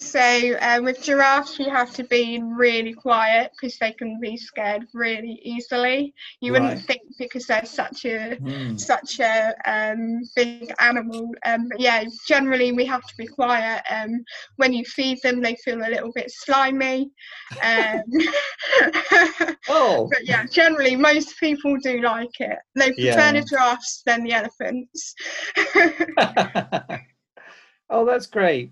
So 0.01 0.21
uh, 0.21 0.81
with 0.81 1.03
giraffes, 1.03 1.59
you 1.59 1.71
have 1.71 1.93
to 1.95 2.05
be 2.05 2.41
really 2.41 2.93
quiet 2.93 3.51
because 3.53 3.77
they 3.79 3.91
can 3.91 4.21
be 4.21 4.37
scared 4.37 4.87
really 4.95 5.41
easily. 5.43 6.15
You 6.41 6.53
right. 6.53 6.63
wouldn't 6.63 6.87
think 6.87 7.03
because 7.19 7.47
they're 7.47 7.65
such 7.65 8.05
a 8.05 8.37
mm. 8.37 8.79
such 8.79 9.19
a 9.19 9.55
um, 9.67 10.21
big 10.37 10.73
animal. 10.79 11.33
Um, 11.45 11.69
but 11.69 11.81
yeah, 11.81 12.05
generally 12.29 12.71
we 12.71 12.87
have 12.87 13.03
to 13.03 13.17
be 13.17 13.27
quiet. 13.27 13.83
Um, 13.91 14.25
when 14.55 14.73
you 14.73 14.85
feed 14.85 15.19
them, 15.25 15.41
they 15.41 15.57
feel 15.65 15.79
a 15.79 15.91
little 15.91 16.13
bit 16.13 16.31
slimy. 16.31 17.11
Um, 17.61 18.03
oh. 19.69 20.09
But 20.13 20.25
yeah, 20.25 20.47
generally 20.47 20.95
most 20.95 21.41
people 21.41 21.77
do 21.83 22.01
like 22.03 22.41
it. 22.41 22.59
They 22.77 22.93
prefer 22.93 23.03
yeah. 23.03 23.33
the 23.33 23.43
giraffes 23.43 24.03
than 24.07 24.23
the 24.23 24.33
elephants. 24.33 25.15
oh, 27.91 28.07
that's 28.07 28.27
great. 28.27 28.71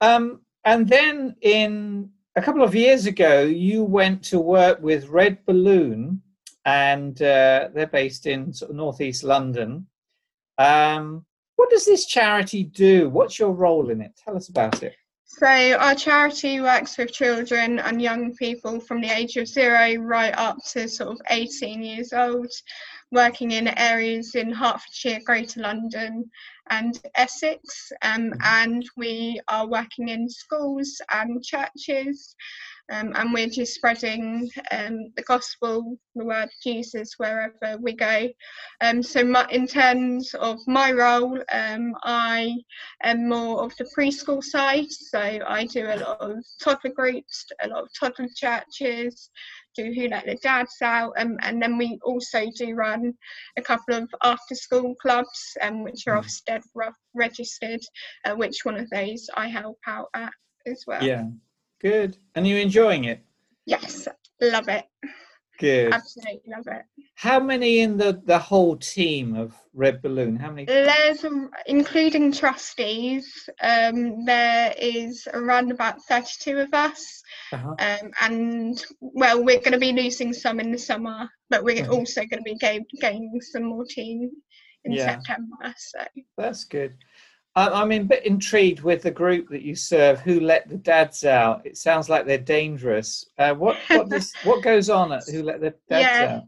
Um, 0.00 0.40
and 0.64 0.88
then 0.88 1.36
in 1.40 2.10
a 2.36 2.42
couple 2.42 2.62
of 2.62 2.74
years 2.74 3.06
ago, 3.06 3.42
you 3.42 3.84
went 3.84 4.22
to 4.24 4.40
work 4.40 4.82
with 4.82 5.08
Red 5.08 5.44
Balloon, 5.46 6.20
and 6.64 7.20
uh, 7.20 7.68
they're 7.74 7.86
based 7.86 8.26
in 8.26 8.52
sort 8.52 8.70
of 8.70 8.76
northeast 8.76 9.22
London. 9.22 9.86
Um, 10.58 11.24
what 11.56 11.70
does 11.70 11.84
this 11.84 12.06
charity 12.06 12.64
do? 12.64 13.08
What's 13.08 13.38
your 13.38 13.52
role 13.52 13.90
in 13.90 14.00
it? 14.00 14.12
Tell 14.16 14.36
us 14.36 14.48
about 14.48 14.82
it. 14.82 14.94
So, 15.26 15.46
our 15.46 15.94
charity 15.94 16.60
works 16.60 16.96
with 16.96 17.12
children 17.12 17.78
and 17.80 18.00
young 18.00 18.34
people 18.36 18.78
from 18.80 19.00
the 19.00 19.10
age 19.10 19.36
of 19.36 19.48
zero 19.48 19.96
right 19.96 20.34
up 20.36 20.58
to 20.72 20.88
sort 20.88 21.10
of 21.10 21.20
18 21.30 21.82
years 21.82 22.12
old, 22.12 22.50
working 23.10 23.50
in 23.52 23.68
areas 23.78 24.34
in 24.34 24.52
Hertfordshire, 24.52 25.20
Greater 25.24 25.60
London, 25.60 26.30
and 26.70 27.00
Essex. 27.14 27.92
Um, 28.02 28.30
mm-hmm. 28.30 28.40
and 28.42 28.84
we 28.96 29.40
are 29.48 29.66
working 29.66 30.08
in 30.08 30.28
schools 30.28 31.00
and 31.12 31.42
churches. 31.42 32.34
Um, 32.92 33.12
and 33.14 33.32
we're 33.32 33.48
just 33.48 33.74
spreading 33.74 34.50
um, 34.70 35.10
the 35.16 35.22
gospel, 35.22 35.96
the 36.14 36.24
word 36.24 36.44
of 36.44 36.50
Jesus, 36.62 37.14
wherever 37.16 37.78
we 37.80 37.94
go. 37.94 38.28
Um, 38.82 39.02
so, 39.02 39.24
my, 39.24 39.46
in 39.50 39.66
terms 39.66 40.34
of 40.34 40.58
my 40.66 40.92
role, 40.92 41.38
um, 41.50 41.94
I 42.02 42.54
am 43.02 43.26
more 43.26 43.64
of 43.64 43.74
the 43.78 43.88
preschool 43.96 44.44
side. 44.44 44.92
So, 44.92 45.18
I 45.18 45.64
do 45.64 45.86
a 45.86 45.96
lot 45.96 46.20
of 46.20 46.44
toddler 46.60 46.90
groups, 46.90 47.46
a 47.62 47.68
lot 47.68 47.84
of 47.84 47.88
toddler 47.98 48.28
churches, 48.36 49.30
do 49.76 49.92
Who 49.92 50.08
Let 50.08 50.26
the 50.26 50.36
Dads 50.36 50.76
Out, 50.82 51.12
um, 51.18 51.36
and 51.40 51.60
then 51.60 51.78
we 51.78 51.98
also 52.04 52.46
do 52.56 52.74
run 52.74 53.14
a 53.56 53.62
couple 53.62 53.94
of 53.94 54.08
after 54.22 54.54
school 54.54 54.94
clubs, 54.96 55.56
um, 55.62 55.82
which 55.82 56.06
are 56.06 56.20
hmm. 56.20 56.26
Ofsted 56.26 56.62
registered, 57.14 57.80
uh, 58.24 58.34
which 58.34 58.64
one 58.64 58.76
of 58.76 58.88
those 58.90 59.28
I 59.36 59.48
help 59.48 59.78
out 59.86 60.08
at 60.14 60.32
as 60.66 60.84
well. 60.86 61.02
Yeah, 61.02 61.24
good. 61.80 62.16
And 62.34 62.46
you 62.46 62.56
enjoying 62.56 63.04
it? 63.04 63.24
Yes, 63.66 64.08
love 64.40 64.68
it. 64.68 64.84
Good. 65.58 65.92
Absolutely 65.92 66.42
love 66.46 66.66
it. 66.66 67.03
How 67.24 67.40
many 67.40 67.80
in 67.80 67.96
the 67.96 68.20
the 68.26 68.38
whole 68.38 68.76
team 68.76 69.34
of 69.34 69.54
Red 69.72 70.02
Balloon? 70.02 70.36
How 70.36 70.50
many? 70.50 70.66
There's 70.66 71.24
including 71.64 72.30
trustees. 72.32 73.48
Um, 73.62 74.26
there 74.26 74.74
is 74.78 75.26
around 75.32 75.70
about 75.70 76.02
thirty-two 76.02 76.58
of 76.58 76.74
us, 76.74 77.22
uh-huh. 77.50 77.76
um, 77.78 78.10
and 78.20 78.84
well, 79.00 79.42
we're 79.42 79.60
going 79.60 79.72
to 79.72 79.78
be 79.78 79.92
losing 79.92 80.34
some 80.34 80.60
in 80.60 80.70
the 80.70 80.78
summer, 80.78 81.30
but 81.48 81.64
we're 81.64 81.84
uh-huh. 81.84 81.94
also 81.94 82.20
going 82.26 82.44
to 82.44 82.52
be 82.52 82.58
gaining 83.00 83.40
some 83.40 83.64
more 83.64 83.86
team 83.86 84.30
in 84.84 84.92
yeah. 84.92 85.14
September. 85.14 85.74
So 85.78 86.00
that's 86.36 86.64
good. 86.64 86.94
I'm 87.56 87.92
a 87.92 88.00
bit 88.00 88.26
intrigued 88.26 88.80
with 88.80 89.00
the 89.00 89.10
group 89.10 89.48
that 89.48 89.62
you 89.62 89.76
serve. 89.76 90.20
Who 90.20 90.40
let 90.40 90.68
the 90.68 90.76
dads 90.76 91.24
out? 91.24 91.64
It 91.64 91.78
sounds 91.78 92.10
like 92.10 92.26
they're 92.26 92.36
dangerous. 92.36 93.24
Uh, 93.38 93.54
what 93.54 93.78
what 93.88 94.08
does 94.10 94.34
what 94.44 94.62
goes 94.62 94.90
on 94.90 95.10
at 95.12 95.22
Who 95.30 95.42
Let 95.42 95.62
the 95.62 95.72
Dads 95.88 96.02
yeah. 96.02 96.36
Out? 96.36 96.42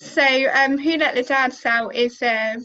So, 0.00 0.22
um, 0.54 0.78
Who 0.78 0.96
Let 0.96 1.16
the 1.16 1.24
Dads 1.24 1.66
Out 1.66 1.94
is 1.94 2.22
a, 2.22 2.56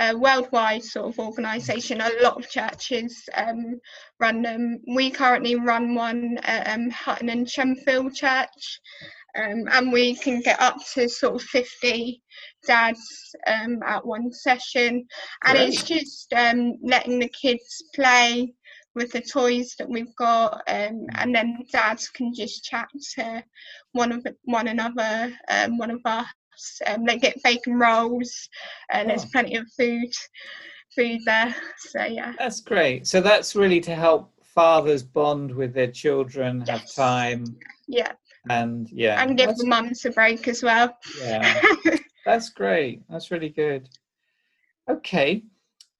a 0.00 0.16
worldwide 0.16 0.82
sort 0.82 1.06
of 1.06 1.18
organisation. 1.20 2.00
A 2.00 2.10
lot 2.22 2.36
of 2.36 2.50
churches 2.50 3.28
um, 3.34 3.80
run 4.18 4.42
them. 4.42 4.80
We 4.92 5.10
currently 5.10 5.54
run 5.54 5.94
one 5.94 6.38
at 6.42 6.68
um, 6.74 6.90
Hutton 6.90 7.28
and 7.28 7.46
Shenfield 7.46 8.16
Church, 8.16 8.80
um, 9.38 9.68
and 9.70 9.92
we 9.92 10.16
can 10.16 10.40
get 10.40 10.60
up 10.60 10.78
to 10.94 11.08
sort 11.08 11.36
of 11.36 11.42
50 11.42 12.20
dads 12.66 13.00
um, 13.46 13.80
at 13.86 14.04
one 14.04 14.32
session, 14.32 15.06
and 15.44 15.56
Great. 15.56 15.68
it's 15.68 15.84
just 15.84 16.32
um, 16.32 16.74
letting 16.82 17.20
the 17.20 17.28
kids 17.28 17.84
play 17.94 18.52
with 18.96 19.12
the 19.12 19.22
toys 19.22 19.76
that 19.78 19.88
we've 19.88 20.14
got, 20.16 20.62
um, 20.66 21.06
and 21.14 21.32
then 21.32 21.58
dads 21.70 22.08
can 22.08 22.34
just 22.34 22.64
chat 22.64 22.88
to 23.14 23.44
one 23.92 24.10
of 24.10 24.26
one 24.46 24.66
another, 24.66 25.32
um, 25.48 25.78
one 25.78 25.92
of 25.92 26.00
us. 26.04 26.26
Um, 26.86 27.04
they 27.04 27.18
get 27.18 27.42
bacon 27.42 27.78
rolls, 27.78 28.48
and 28.90 29.10
there's 29.10 29.24
oh. 29.24 29.28
plenty 29.32 29.56
of 29.56 29.66
food, 29.76 30.12
food 30.94 31.20
there. 31.24 31.54
So 31.78 32.04
yeah, 32.04 32.34
that's 32.38 32.60
great. 32.60 33.06
So 33.06 33.20
that's 33.20 33.54
really 33.56 33.80
to 33.80 33.94
help 33.94 34.32
fathers 34.54 35.02
bond 35.02 35.54
with 35.54 35.72
their 35.74 35.90
children, 35.90 36.64
yes. 36.66 36.68
have 36.68 36.94
time. 36.94 37.44
Yeah. 37.88 38.12
And 38.50 38.90
yeah. 38.90 39.22
And 39.22 39.36
give 39.36 39.56
the 39.56 39.66
mums 39.66 40.04
a 40.04 40.10
break 40.10 40.48
as 40.48 40.62
well. 40.62 40.96
Yeah. 41.20 41.62
That's 42.24 42.50
great. 42.50 43.02
That's 43.08 43.30
really 43.30 43.48
good. 43.48 43.88
Okay, 44.88 45.44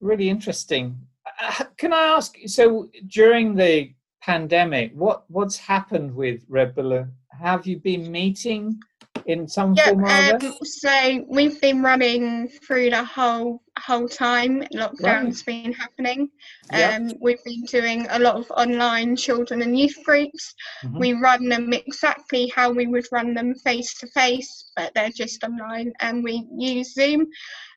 really 0.01 0.29
interesting. 0.29 0.99
Uh, 1.41 1.65
can 1.77 1.93
I 1.93 2.03
ask? 2.03 2.35
So 2.47 2.91
during 3.07 3.55
the 3.55 3.93
pandemic, 4.21 4.93
what 4.95 5.25
what's 5.29 5.57
happened 5.57 6.15
with 6.15 6.45
Red 6.49 6.75
Balloon? 6.75 7.13
Have 7.41 7.67
you 7.67 7.79
been 7.79 8.11
meeting 8.11 8.79
in 9.27 9.49
some 9.49 9.75
yeah, 9.75 9.89
form 9.89 10.05
or 10.05 10.09
other? 10.09 10.47
Um, 10.47 10.55
so 10.63 11.25
we've 11.29 11.61
been 11.61 11.83
running 11.83 12.49
through 12.49 12.91
the 12.91 13.05
whole 13.05 13.63
whole 13.79 14.09
time 14.09 14.63
lockdown's 14.75 15.45
right. 15.47 15.65
been 15.65 15.73
happening. 15.73 16.29
Yep. 16.73 17.01
Um, 17.01 17.13
we've 17.21 17.43
been 17.45 17.63
doing 17.65 18.07
a 18.11 18.19
lot 18.19 18.37
of 18.37 18.51
online 18.51 19.17
children 19.17 19.63
and 19.63 19.79
youth 19.79 19.97
groups. 20.05 20.55
Mm-hmm. 20.85 20.99
We 20.99 21.13
run 21.15 21.49
them 21.49 21.73
exactly 21.73 22.53
how 22.55 22.71
we 22.71 22.87
would 22.87 23.07
run 23.13 23.35
them 23.35 23.55
face 23.65 23.95
to 23.99 24.07
face, 24.09 24.73
but 24.77 24.93
they're 24.95 25.11
just 25.11 25.43
online, 25.43 25.93
and 26.01 26.23
we 26.23 26.47
use 26.57 26.95
Zoom. 26.95 27.27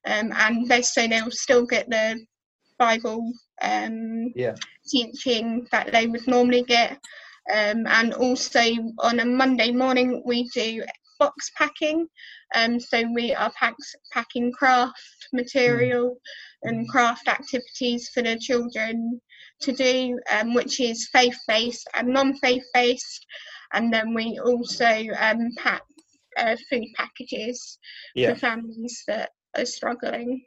Um, 0.05 0.31
and 0.35 0.67
they 0.67 0.81
say 0.81 1.07
they'll 1.07 1.31
still 1.31 1.65
get 1.65 1.89
the 1.89 2.19
Bible 2.77 3.31
um, 3.61 4.31
yeah. 4.35 4.55
teaching 4.87 5.65
that 5.71 5.91
they 5.91 6.07
would 6.07 6.27
normally 6.27 6.63
get. 6.63 6.99
Um, 7.51 7.85
and 7.87 8.13
also 8.15 8.61
on 8.99 9.19
a 9.19 9.25
Monday 9.25 9.71
morning, 9.71 10.23
we 10.25 10.49
do 10.49 10.83
box 11.19 11.51
packing. 11.57 12.07
Um, 12.53 12.79
so 12.79 13.03
we 13.13 13.33
are 13.33 13.51
pack, 13.57 13.75
packing 14.11 14.51
craft 14.51 15.27
material 15.33 16.17
mm. 16.65 16.69
and 16.69 16.89
craft 16.89 17.27
activities 17.27 18.09
for 18.13 18.21
the 18.21 18.37
children 18.37 19.19
to 19.61 19.71
do, 19.71 20.19
um, 20.31 20.53
which 20.53 20.79
is 20.79 21.09
faith 21.11 21.37
based 21.47 21.87
and 21.93 22.09
non 22.09 22.35
faith 22.37 22.63
based. 22.73 23.25
And 23.73 23.93
then 23.93 24.13
we 24.13 24.39
also 24.43 25.05
um, 25.19 25.49
pack 25.57 25.81
uh, 26.37 26.55
food 26.69 26.85
packages 26.95 27.77
yeah. 28.13 28.33
for 28.33 28.39
families 28.39 29.03
that 29.07 29.31
are 29.57 29.65
struggling. 29.65 30.43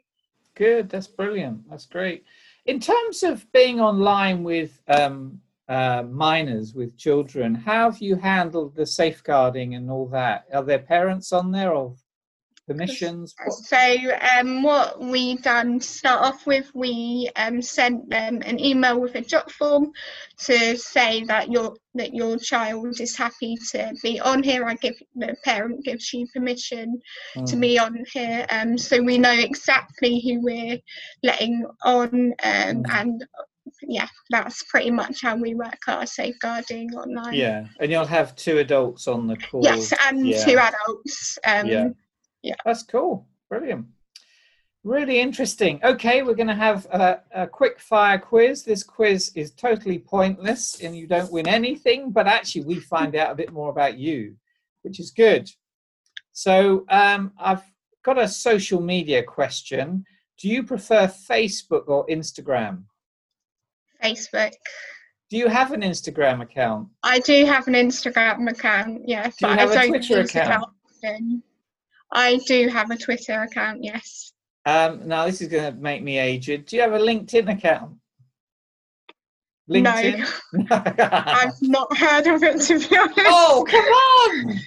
Good, 0.55 0.89
that's 0.89 1.07
brilliant. 1.07 1.69
That's 1.69 1.85
great. 1.85 2.23
In 2.65 2.79
terms 2.79 3.23
of 3.23 3.49
being 3.51 3.79
online 3.79 4.43
with 4.43 4.81
um, 4.87 5.41
uh, 5.69 6.03
minors 6.09 6.73
with 6.73 6.97
children. 6.97 7.53
How 7.53 7.91
have 7.91 7.99
you 7.99 8.15
handled 8.15 8.75
the 8.75 8.85
safeguarding 8.85 9.75
and 9.75 9.89
all 9.89 10.07
that? 10.07 10.45
Are 10.51 10.63
there 10.63 10.79
parents 10.79 11.31
on 11.31 11.51
there 11.51 11.71
or 11.71 11.95
permissions? 12.65 13.35
So 13.65 13.95
um, 14.37 14.63
what 14.63 14.99
we 14.99 15.37
done 15.37 15.79
to 15.79 15.85
start 15.85 16.21
off 16.23 16.47
with, 16.47 16.71
we 16.73 17.29
um, 17.35 17.61
sent 17.61 18.09
them 18.09 18.41
an 18.45 18.59
email 18.59 18.99
with 18.99 19.15
a 19.15 19.21
JotForm 19.21 19.87
to 20.39 20.77
say 20.77 21.23
that 21.25 21.51
your 21.51 21.75
that 21.95 22.13
your 22.13 22.37
child 22.37 22.99
is 22.99 23.17
happy 23.17 23.57
to 23.71 23.93
be 24.03 24.19
on 24.19 24.41
here. 24.43 24.65
I 24.65 24.75
give 24.75 24.95
the 25.15 25.35
parent 25.43 25.83
gives 25.83 26.13
you 26.13 26.27
permission 26.33 27.01
mm. 27.35 27.45
to 27.49 27.55
be 27.55 27.77
on 27.79 28.03
here, 28.13 28.45
um, 28.49 28.77
so 28.77 29.01
we 29.01 29.17
know 29.17 29.37
exactly 29.37 30.21
who 30.21 30.41
we're 30.41 30.79
letting 31.23 31.65
on, 31.83 32.09
um, 32.09 32.33
mm. 32.43 32.83
and 32.91 33.25
yeah, 33.81 34.07
that's 34.29 34.63
pretty 34.63 34.91
much 34.91 35.21
how 35.21 35.35
we 35.35 35.55
work 35.55 35.79
our 35.87 36.05
safeguarding 36.05 36.93
online. 36.95 37.33
Yeah, 37.33 37.65
and 37.79 37.91
you'll 37.91 38.05
have 38.05 38.35
two 38.35 38.59
adults 38.59 39.07
on 39.07 39.27
the 39.27 39.37
call. 39.37 39.61
Yes, 39.63 39.93
and 40.07 40.27
yeah. 40.27 40.43
two 40.43 40.57
adults. 40.57 41.39
Um, 41.45 41.67
yeah, 41.67 41.89
yeah, 42.41 42.55
that's 42.65 42.83
cool. 42.83 43.27
Brilliant. 43.49 43.85
Really 44.83 45.19
interesting. 45.19 45.79
Okay, 45.83 46.23
we're 46.23 46.35
going 46.35 46.47
to 46.47 46.55
have 46.55 46.85
a, 46.85 47.21
a, 47.33 47.47
quick 47.47 47.81
fire 47.81 48.17
quiz. 48.17 48.63
This 48.63 48.81
quiz 48.81 49.29
is 49.35 49.51
totally 49.51 49.99
pointless 49.99 50.79
and 50.81 50.95
you 50.95 51.05
don't 51.05 51.31
win 51.31 51.49
anything, 51.49 52.11
but 52.11 52.27
actually, 52.27 52.63
we 52.63 52.79
find 52.79 53.15
out 53.15 53.31
a 53.31 53.35
bit 53.35 53.51
more 53.51 53.69
about 53.69 53.97
you, 53.97 54.35
which 54.83 54.99
is 54.99 55.11
good. 55.11 55.49
So, 56.31 56.85
um, 56.89 57.33
I've 57.37 57.63
got 58.03 58.17
a 58.17 58.27
social 58.27 58.81
media 58.81 59.21
question. 59.21 60.05
Do 60.37 60.47
you 60.47 60.63
prefer 60.63 61.07
Facebook 61.07 61.83
or 61.87 62.07
Instagram? 62.07 62.83
Facebook. 64.03 64.51
Do 65.29 65.37
you 65.37 65.47
have 65.47 65.71
an 65.73 65.81
Instagram 65.81 66.41
account? 66.41 66.89
I 67.03 67.19
do 67.19 67.45
have 67.45 67.67
an 67.67 67.75
Instagram 67.75 68.49
account, 68.49 69.03
yes. 69.05 69.37
Do 69.37 69.47
you 69.47 69.53
have 69.53 69.71
I 69.71 69.83
a 69.83 69.87
Twitter 69.87 70.21
account? 70.21 70.65
I 72.11 72.37
do 72.47 72.67
have 72.67 72.89
a 72.89 72.97
Twitter 72.97 73.43
account, 73.43 73.83
yes. 73.83 74.33
Um, 74.65 75.07
now 75.07 75.25
this 75.25 75.41
is 75.41 75.47
going 75.47 75.73
to 75.73 75.79
make 75.79 76.03
me 76.03 76.17
aged. 76.17 76.65
Do 76.65 76.75
you 76.75 76.81
have 76.81 76.93
a 76.93 76.99
LinkedIn 76.99 77.51
account? 77.51 77.97
LinkedIn? 79.69 80.27
No, 80.53 80.65
I've 80.71 81.61
not 81.61 81.95
heard 81.95 82.27
of 82.27 82.41
it 82.41 82.59
to 82.61 82.79
be 82.79 82.97
honest. 82.97 83.19
Oh, 83.19 83.65
come 83.69 83.85
on! 83.85 84.59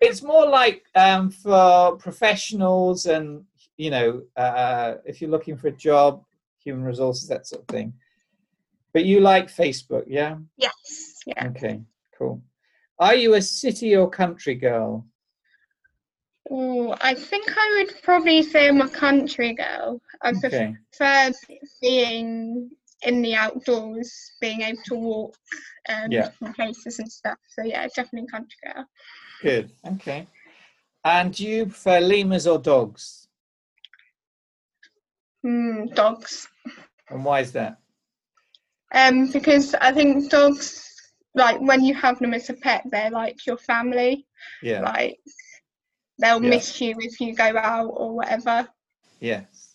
It's 0.00 0.22
more 0.22 0.46
like 0.46 0.84
um, 0.94 1.30
for 1.30 1.96
professionals 1.96 3.06
and 3.06 3.44
you 3.76 3.90
know, 3.90 4.22
uh, 4.36 4.94
if 5.04 5.20
you're 5.20 5.30
looking 5.30 5.56
for 5.56 5.68
a 5.68 5.72
job, 5.72 6.22
human 6.62 6.84
resources, 6.84 7.28
that 7.28 7.46
sort 7.46 7.62
of 7.62 7.68
thing. 7.68 7.92
But 8.96 9.04
you 9.04 9.20
like 9.20 9.48
Facebook, 9.48 10.04
yeah? 10.06 10.38
Yes. 10.56 11.20
Yeah. 11.26 11.48
Okay, 11.48 11.82
cool. 12.16 12.40
Are 12.98 13.14
you 13.14 13.34
a 13.34 13.42
city 13.42 13.94
or 13.94 14.08
country 14.08 14.54
girl? 14.54 15.04
Oh, 16.50 16.96
I 17.02 17.12
think 17.12 17.44
I 17.46 17.74
would 17.76 18.02
probably 18.02 18.42
say 18.42 18.68
I'm 18.68 18.80
a 18.80 18.88
country 18.88 19.52
girl. 19.52 20.00
I 20.22 20.30
okay. 20.30 20.74
prefer 20.90 21.30
being 21.82 22.70
in 23.02 23.20
the 23.20 23.34
outdoors, 23.34 24.32
being 24.40 24.62
able 24.62 24.80
to 24.86 24.94
walk 24.94 25.36
um, 25.90 26.10
yeah. 26.10 26.30
places 26.54 26.98
and 26.98 27.12
stuff. 27.12 27.36
So 27.50 27.64
yeah, 27.64 27.86
definitely 27.94 28.28
country 28.28 28.56
girl. 28.64 28.86
Good. 29.42 29.72
Okay. 29.86 30.26
And 31.04 31.34
do 31.34 31.44
you 31.44 31.66
prefer 31.66 32.00
lemurs 32.00 32.46
or 32.46 32.58
dogs? 32.58 33.28
Mm, 35.44 35.94
dogs. 35.94 36.48
And 37.10 37.22
why 37.26 37.40
is 37.40 37.52
that? 37.52 37.78
Um, 38.94 39.30
because 39.30 39.74
I 39.74 39.92
think 39.92 40.30
dogs, 40.30 40.84
like 41.34 41.60
when 41.60 41.84
you 41.84 41.94
have 41.94 42.18
them 42.18 42.34
as 42.34 42.50
a 42.50 42.54
pet, 42.54 42.82
they're 42.90 43.10
like 43.10 43.46
your 43.46 43.58
family. 43.58 44.26
Yeah. 44.62 44.80
Like 44.80 45.18
they'll 46.18 46.42
yeah. 46.42 46.50
miss 46.50 46.80
you 46.80 46.94
if 46.98 47.20
you 47.20 47.34
go 47.34 47.56
out 47.56 47.88
or 47.88 48.14
whatever. 48.14 48.68
Yes. 49.20 49.74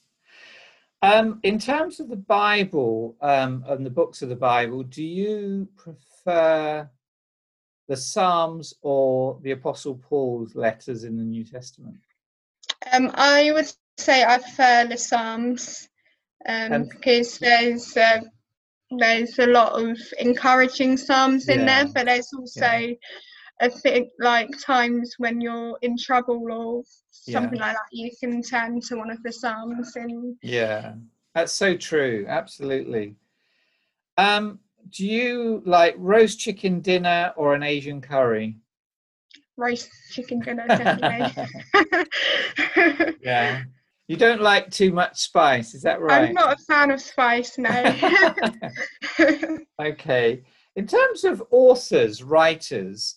Um, 1.04 1.40
in 1.44 1.58
terms 1.58 2.00
of 2.00 2.10
the 2.10 2.16
Bible 2.16 3.16
um, 3.22 3.64
and 3.68 3.86
the 3.86 3.90
books 3.90 4.22
of 4.22 4.30
the 4.30 4.36
Bible, 4.36 4.84
do 4.84 5.04
you 5.04 5.68
prefer 5.76 6.88
the 7.88 7.98
Psalms 7.98 8.74
or 8.82 9.40
the 9.42 9.52
Apostle 9.52 9.96
Paul's 9.96 10.56
letters 10.56 11.04
in 11.04 11.18
the 11.18 11.24
New 11.24 11.44
Testament? 11.44 11.98
Um, 12.94 13.12
I 13.16 13.52
would 13.52 13.72
say 13.98 14.24
I 14.24 14.38
prefer 14.38 14.88
the 14.88 14.98
Psalms 14.98 15.90
um, 16.48 16.84
because 16.84 17.40
there's 17.40 17.98
uh, 17.98 18.22
there's 18.98 19.40
a 19.40 19.48
lot 19.48 19.74
of 19.82 19.98
encouraging 20.20 20.98
psalms 20.98 21.48
in 21.48 21.62
yeah. 21.62 21.84
there, 21.84 21.94
but 21.94 22.06
there's 22.06 22.32
also 22.34 22.60
yeah. 22.60 22.94
a 23.62 23.70
thing 23.70 24.10
like 24.20 24.50
times 24.60 25.16
when 25.18 25.40
you're 25.42 25.78
in 25.82 25.98
trouble 25.98 26.52
or 26.52 26.84
something 27.12 27.58
yeah. 27.58 27.68
like 27.68 27.76
that, 27.76 27.88
you 27.92 28.12
can 28.20 28.42
turn 28.42 28.82
to 28.82 28.98
one 28.98 29.12
of 29.12 29.22
the 29.24 29.32
psalms 29.32 29.96
and 29.96 30.36
yeah, 30.42 30.94
that's 31.34 31.54
so 31.54 31.78
true. 31.78 32.26
Absolutely. 32.28 33.16
Um, 34.18 34.60
do 34.90 35.06
you 35.06 35.62
like 35.66 35.96
roast 35.98 36.40
chicken 36.40 36.82
dinner 36.82 37.34
or 37.38 37.54
an 37.56 37.64
Asian 37.64 38.02
curry? 38.02 38.58
Roast 39.58 39.90
chicken 40.12 40.40
dinner, 40.40 40.68
definitely. 40.68 41.48
yeah. 43.22 43.64
You 44.12 44.18
don't 44.18 44.42
like 44.42 44.70
too 44.70 44.92
much 44.92 45.22
spice, 45.22 45.74
is 45.74 45.84
that 45.84 46.02
right? 46.02 46.28
I'm 46.28 46.34
not 46.34 46.60
a 46.60 46.64
fan 46.66 46.92
of 46.92 47.00
spice, 47.00 47.58
no. 47.58 47.70
okay. 49.82 50.44
In 50.76 50.86
terms 50.86 51.24
of 51.24 51.42
authors, 51.50 52.22
writers, 52.22 53.16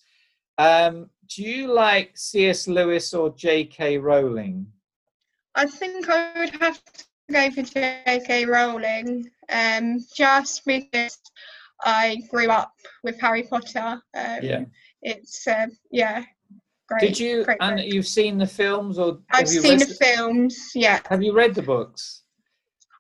um, 0.57 1.11
do 1.29 1.43
you 1.43 1.67
like 1.67 2.17
C.S. 2.17 2.69
Lewis 2.69 3.13
or 3.13 3.35
J.K. 3.35 3.99
Rowling? 3.99 4.69
I 5.57 5.67
think 5.67 6.09
I 6.09 6.31
would 6.39 6.63
have 6.63 6.81
to 6.85 7.05
go 7.29 7.51
for 7.51 7.63
J.K. 7.63 8.45
Rowling, 8.45 9.29
um, 9.49 9.99
just 10.15 10.65
because 10.65 11.19
I 11.85 12.19
grew 12.31 12.51
up 12.51 12.73
with 13.03 13.21
Harry 13.21 13.43
Potter. 13.43 14.01
Um, 14.15 14.39
yeah. 14.43 14.65
It's 15.03 15.45
uh, 15.49 15.67
yeah, 15.91 16.23
Great, 16.89 17.01
Did 17.01 17.19
you 17.19 17.47
and 17.61 17.77
book. 17.77 17.87
you've 17.87 18.07
seen 18.07 18.37
the 18.37 18.47
films 18.47 18.99
or 18.99 19.19
I've 19.33 19.49
seen 19.49 19.79
the, 19.79 19.87
the 19.87 19.95
films, 19.95 20.71
yeah. 20.75 21.01
Have 21.09 21.23
you 21.23 21.33
read 21.33 21.55
the 21.55 21.63
books? 21.63 22.23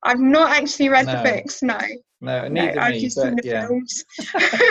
I've 0.04 0.20
not 0.20 0.50
actually 0.52 0.88
read 0.88 1.06
no. 1.06 1.22
the 1.22 1.30
books, 1.30 1.62
no. 1.62 1.78
No, 2.20 2.48
neither 2.48 2.76
no, 2.76 2.82
I've 2.82 3.00
just 3.00 3.16
but, 3.16 3.24
seen 3.24 3.36
the 3.36 3.42
yeah. 3.44 3.66
films. 3.66 4.04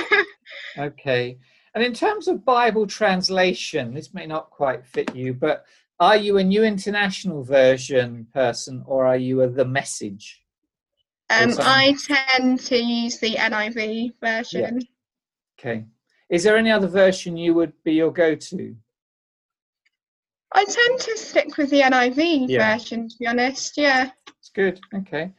okay. 0.78 1.38
And 1.76 1.84
in 1.84 1.93
terms 1.93 2.28
of 2.28 2.45
Bible 2.45 2.88
translation, 2.88 3.93
this 3.93 4.13
may 4.13 4.26
not 4.26 4.49
quite 4.49 4.86
fit 4.86 5.15
you, 5.15 5.34
but 5.34 5.65
are 5.99 6.17
you 6.17 6.38
a 6.38 6.43
New 6.43 6.63
International 6.63 7.43
Version 7.43 8.28
person 8.34 8.84
or 8.86 9.06
are 9.06 9.17
you 9.17 9.41
a 9.41 9.47
The 9.47 9.65
Message? 9.65 10.43
Um, 11.30 11.54
I 11.60 11.95
tend 12.06 12.60
to 12.62 12.78
use 12.78 13.19
the 13.19 13.36
NIV 13.36 14.13
version. 14.21 14.82
Yeah. 14.82 14.88
Okay. 15.60 15.86
Is 16.30 16.43
there 16.43 16.58
any 16.58 16.71
other 16.71 16.88
version 16.88 17.38
you 17.38 17.54
would 17.54 17.73
be 17.84 17.93
your 17.93 18.12
go 18.12 18.36
to? 18.36 18.76
I 20.53 20.65
tend 20.65 20.99
to 20.99 21.17
stick 21.17 21.57
with 21.57 21.69
the 21.69 21.81
NIV 21.81 22.45
yeah. 22.47 22.73
version, 22.73 23.09
to 23.09 23.15
be 23.17 23.27
honest. 23.27 23.77
Yeah. 23.77 24.11
It's 24.39 24.49
good. 24.49 24.79
Okay. 24.93 25.31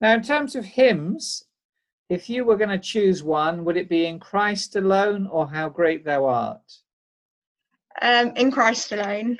Now, 0.00 0.14
in 0.14 0.22
terms 0.22 0.54
of 0.54 0.64
hymns, 0.64 1.44
if 2.08 2.28
you 2.28 2.44
were 2.44 2.56
going 2.56 2.70
to 2.70 2.78
choose 2.78 3.22
one, 3.22 3.64
would 3.64 3.76
it 3.76 3.88
be 3.88 4.06
in 4.06 4.18
Christ 4.18 4.76
alone 4.76 5.26
or 5.26 5.48
How 5.48 5.68
Great 5.68 6.04
Thou 6.04 6.26
Art? 6.26 6.60
Um, 8.00 8.32
in 8.36 8.50
Christ 8.50 8.92
alone. 8.92 9.38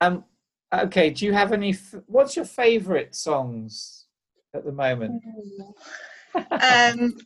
Um, 0.00 0.24
okay. 0.72 1.10
Do 1.10 1.24
you 1.24 1.32
have 1.32 1.52
any? 1.52 1.74
What's 2.06 2.36
your 2.36 2.44
favourite 2.44 3.14
songs 3.14 4.06
at 4.54 4.64
the 4.64 4.72
moment? 4.72 5.22
um, 6.50 7.16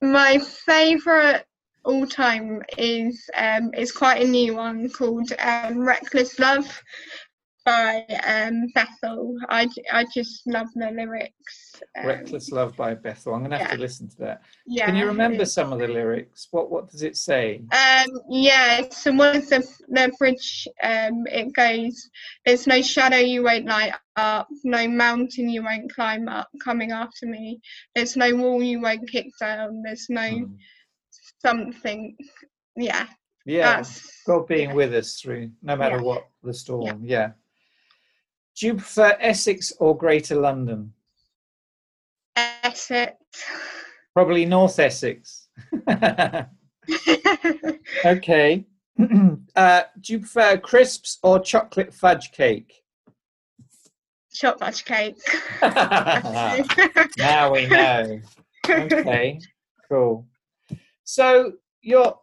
my 0.00 0.38
favourite 0.38 1.44
all 1.84 2.06
time 2.06 2.62
is 2.78 3.28
um, 3.36 3.70
is 3.74 3.92
quite 3.92 4.22
a 4.22 4.28
new 4.28 4.56
one 4.56 4.88
called 4.90 5.32
um, 5.38 5.78
Reckless 5.78 6.38
Love 6.38 6.82
by 7.64 8.04
um, 8.24 8.66
Bethel. 8.74 9.36
I, 9.48 9.68
I 9.92 10.04
just 10.12 10.46
love 10.46 10.66
the 10.74 10.90
lyrics. 10.90 11.80
Um, 11.98 12.06
Reckless 12.06 12.50
Love 12.50 12.76
by 12.76 12.94
Bethel. 12.94 13.34
I'm 13.34 13.40
going 13.40 13.52
to 13.52 13.58
have 13.58 13.68
yeah. 13.68 13.74
to 13.74 13.80
listen 13.80 14.08
to 14.08 14.16
that. 14.18 14.42
Yeah. 14.66 14.86
Can 14.86 14.96
you 14.96 15.06
remember 15.06 15.44
some 15.44 15.72
of 15.72 15.78
the 15.78 15.88
lyrics? 15.88 16.48
What 16.50 16.70
what 16.70 16.90
does 16.90 17.02
it 17.02 17.16
say? 17.16 17.62
Um, 17.72 18.10
yeah, 18.28 18.82
so 18.90 19.12
one 19.12 19.36
of 19.36 19.48
the, 19.48 19.66
the 19.88 20.12
bridge, 20.18 20.68
um, 20.82 21.24
it 21.26 21.52
goes, 21.54 22.10
There's 22.44 22.66
no 22.66 22.82
shadow 22.82 23.16
you 23.16 23.42
won't 23.44 23.66
light 23.66 23.94
up, 24.16 24.48
no 24.62 24.86
mountain 24.86 25.48
you 25.48 25.62
won't 25.62 25.92
climb 25.92 26.28
up 26.28 26.48
coming 26.62 26.92
after 26.92 27.26
me. 27.26 27.60
There's 27.94 28.16
no 28.16 28.34
wall 28.34 28.62
you 28.62 28.80
won't 28.80 29.08
kick 29.10 29.28
down, 29.40 29.82
there's 29.82 30.06
no. 30.08 30.28
Hmm 30.28 30.54
something 31.44 32.16
yeah 32.76 33.06
yeah 33.44 33.82
god 34.26 34.46
being 34.46 34.70
yeah. 34.70 34.74
with 34.74 34.94
us 34.94 35.20
through 35.20 35.50
no 35.62 35.76
matter 35.76 35.96
yeah. 35.96 36.02
what 36.02 36.26
the 36.42 36.54
storm 36.54 37.04
yeah. 37.04 37.18
yeah 37.18 37.30
do 38.56 38.66
you 38.66 38.74
prefer 38.74 39.16
essex 39.20 39.72
or 39.78 39.96
greater 39.96 40.36
london 40.36 40.92
essex 42.36 43.16
probably 44.14 44.44
north 44.44 44.78
essex 44.78 45.48
okay. 48.04 48.64
uh, 49.56 49.82
do 50.00 50.12
you 50.12 50.18
prefer 50.20 50.56
crisps 50.58 51.18
or 51.22 51.40
chocolate 51.40 51.92
fudge 51.92 52.32
cake? 52.32 52.82
Chocolate 54.32 54.60
fudge 54.60 54.84
cake. 54.84 55.16
now 57.18 57.52
we 57.52 57.66
know. 57.66 58.20
Okay, 58.66 59.40
cool. 59.90 60.26
So 61.04 61.52
you're 61.82 62.18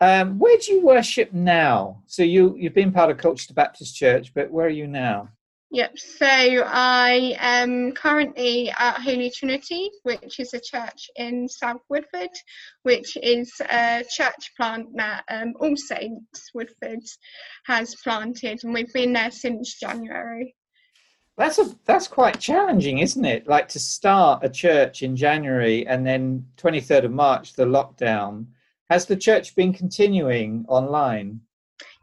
um, 0.00 0.38
where 0.38 0.56
do 0.56 0.72
you 0.72 0.80
worship 0.80 1.32
now? 1.32 2.02
So 2.06 2.22
you 2.22 2.56
you've 2.56 2.74
been 2.74 2.92
part 2.92 3.10
of 3.10 3.18
Colchester 3.18 3.54
Baptist 3.54 3.94
Church, 3.96 4.32
but 4.34 4.50
where 4.50 4.66
are 4.66 4.70
you 4.70 4.86
now? 4.86 5.28
Yep. 5.72 5.98
So 5.98 6.26
I 6.26 7.36
am 7.38 7.92
currently 7.92 8.70
at 8.76 9.00
Holy 9.00 9.30
Trinity, 9.30 9.88
which 10.02 10.40
is 10.40 10.52
a 10.52 10.60
church 10.60 11.08
in 11.14 11.48
South 11.48 11.82
Woodford, 11.88 12.30
which 12.82 13.16
is 13.22 13.52
a 13.70 14.04
church 14.10 14.52
plant 14.56 14.88
that 14.96 15.22
um, 15.30 15.54
All 15.60 15.76
Saints 15.76 16.50
Woodford 16.54 17.04
has 17.66 17.94
planted, 18.02 18.64
and 18.64 18.74
we've 18.74 18.92
been 18.92 19.12
there 19.12 19.30
since 19.30 19.78
January. 19.78 20.56
That's 21.40 21.58
a 21.58 21.74
that's 21.86 22.06
quite 22.06 22.38
challenging, 22.38 22.98
isn't 22.98 23.24
it? 23.24 23.48
Like 23.48 23.66
to 23.68 23.78
start 23.78 24.44
a 24.44 24.50
church 24.50 25.02
in 25.02 25.16
January 25.16 25.86
and 25.86 26.06
then 26.06 26.44
23rd 26.58 27.04
of 27.06 27.12
March, 27.12 27.54
the 27.54 27.64
lockdown. 27.64 28.44
Has 28.90 29.06
the 29.06 29.16
church 29.16 29.54
been 29.54 29.72
continuing 29.72 30.66
online? 30.68 31.40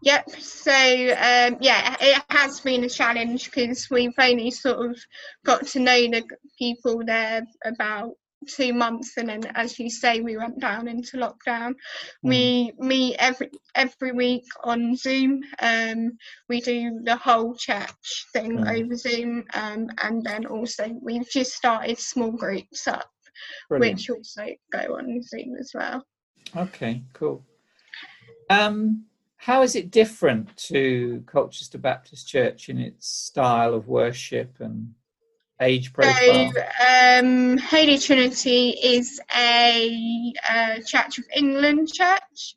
Yep. 0.01 0.31
So 0.39 0.71
um, 0.71 1.57
yeah, 1.61 1.95
it 2.01 2.23
has 2.31 2.61
been 2.61 2.83
a 2.83 2.89
challenge 2.89 3.51
because 3.51 3.91
we've 3.91 4.17
only 4.17 4.49
sort 4.49 4.89
of 4.89 4.97
got 5.45 5.67
to 5.67 5.81
know 5.81 6.01
the 6.09 6.23
people 6.57 7.03
there 7.05 7.45
about 7.63 8.15
two 8.45 8.73
months, 8.73 9.13
and 9.17 9.29
then 9.29 9.45
as 9.55 9.79
you 9.79 9.89
say, 9.89 10.21
we 10.21 10.37
went 10.37 10.59
down 10.59 10.87
into 10.87 11.17
lockdown. 11.17 11.71
Mm. 11.71 11.75
We 12.23 12.71
meet 12.77 13.15
every 13.19 13.49
every 13.75 14.11
week 14.11 14.45
on 14.63 14.95
Zoom. 14.95 15.41
Um, 15.59 16.17
we 16.49 16.61
do 16.61 17.01
the 17.03 17.15
whole 17.15 17.55
church 17.55 18.25
thing 18.33 18.59
mm. 18.59 18.79
over 18.79 18.95
Zoom, 18.95 19.45
um, 19.53 19.87
and 20.01 20.23
then 20.23 20.45
also 20.45 20.89
we've 21.01 21.29
just 21.29 21.53
started 21.53 21.97
small 21.97 22.31
groups 22.31 22.87
up, 22.87 23.09
Brilliant. 23.69 23.97
which 23.97 24.09
also 24.09 24.47
go 24.71 24.97
on 24.97 25.21
Zoom 25.21 25.55
as 25.59 25.71
well. 25.73 26.05
Okay, 26.55 27.03
cool. 27.13 27.43
Um, 28.49 29.05
how 29.37 29.61
is 29.61 29.75
it 29.75 29.91
different 29.91 30.55
to 30.57 31.23
Colchester 31.25 31.77
Baptist 31.77 32.27
Church 32.27 32.69
in 32.69 32.79
its 32.79 33.07
style 33.07 33.73
of 33.73 33.87
worship 33.87 34.55
and 34.59 34.93
age 35.61 35.93
profile? 35.93 36.51
So, 36.51 37.19
um, 37.19 37.57
Holy 37.57 37.97
Trinity 37.97 38.69
is 38.81 39.19
a, 39.35 40.33
a 40.49 40.83
Church 40.83 41.17
of 41.17 41.25
England 41.35 41.91
church. 41.93 42.55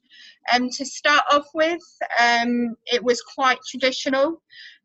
Um, 0.53 0.71
to 0.71 0.87
start 0.87 1.23
off 1.31 1.47
with, 1.55 1.83
um, 2.19 2.75
it 2.87 3.05
was 3.05 3.23
quite 3.23 3.59
traditional. 3.69 4.43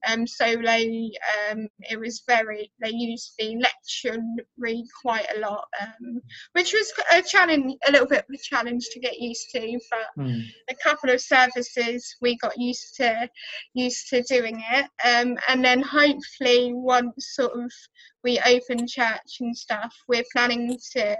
Um, 0.08 0.28
so 0.28 0.56
they, 0.56 1.12
um, 1.50 1.68
it 1.80 2.00
was 2.00 2.24
very, 2.28 2.72
they 2.82 2.92
used 2.92 3.34
the 3.38 3.56
lectionary 3.56 4.84
quite 5.02 5.26
a 5.36 5.40
lot, 5.40 5.66
um, 5.82 6.22
which 6.54 6.74
was 6.74 6.92
a 7.12 7.22
challenge, 7.22 7.76
a 7.88 7.92
little 7.92 8.08
bit 8.08 8.26
of 8.28 8.34
a 8.34 8.38
challenge 8.38 8.86
to 8.92 9.00
get 9.00 9.20
used 9.20 9.50
to. 9.54 9.80
But 9.90 10.24
mm. 10.24 10.44
a 10.70 10.76
couple 10.76 11.10
of 11.10 11.22
services 11.22 12.16
we 12.22 12.38
got 12.38 12.58
used 12.58 12.96
to, 12.98 13.30
used 13.74 14.08
to 14.10 14.22
doing 14.24 14.64
it, 14.72 14.86
um, 15.04 15.38
and 15.48 15.64
then 15.64 15.82
hopefully 15.82 16.72
once 16.74 17.34
sort 17.36 17.54
of 17.54 17.72
we 18.24 18.40
open 18.40 18.88
church 18.88 19.38
and 19.40 19.56
stuff, 19.56 19.96
we're 20.08 20.26
planning 20.34 20.78
to 20.94 21.18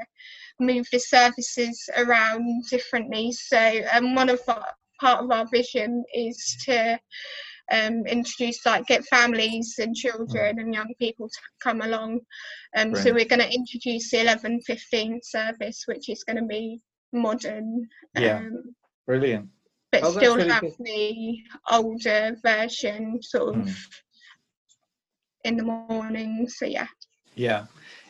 move 0.60 0.88
the 0.92 1.00
services 1.00 1.90
around 1.98 2.66
differently. 2.70 3.32
So, 3.32 3.82
um, 3.94 4.16
one 4.16 4.30
of 4.30 4.40
our 4.48 4.66
part 5.00 5.24
of 5.24 5.32
our 5.32 5.46
vision 5.48 6.04
is 6.14 6.58
to 6.66 7.00
um, 7.72 8.06
introduce 8.06 8.66
like 8.66 8.86
get 8.88 9.06
families 9.06 9.76
and 9.80 9.96
children 9.96 10.60
and 10.60 10.74
young 10.74 10.94
people 11.00 11.28
to 11.28 11.40
come 11.62 11.82
along. 11.82 12.22
Um, 12.76 12.96
so 12.96 13.14
we're 13.14 13.26
going 13.26 13.42
to 13.42 13.54
introduce 13.54 14.12
the 14.12 14.18
11:15 14.18 15.20
service, 15.24 15.84
which 15.88 16.10
is 16.10 16.24
going 16.24 16.38
to 16.38 16.46
be 16.46 16.82
modern. 17.12 17.88
Yeah, 18.18 18.38
um, 18.38 18.76
brilliant. 19.06 19.50
But 19.92 20.04
oh, 20.04 20.12
still 20.12 20.36
really 20.36 20.50
have 20.50 20.62
good. 20.62 20.74
the 20.80 21.38
older 21.72 22.38
version, 22.44 23.20
sort 23.22 23.56
of 23.56 23.62
mm. 23.62 23.76
in 25.44 25.58
the 25.58 25.64
morning. 25.64 26.48
So 26.50 26.66
yeah. 26.66 26.88
Yeah. 27.36 27.66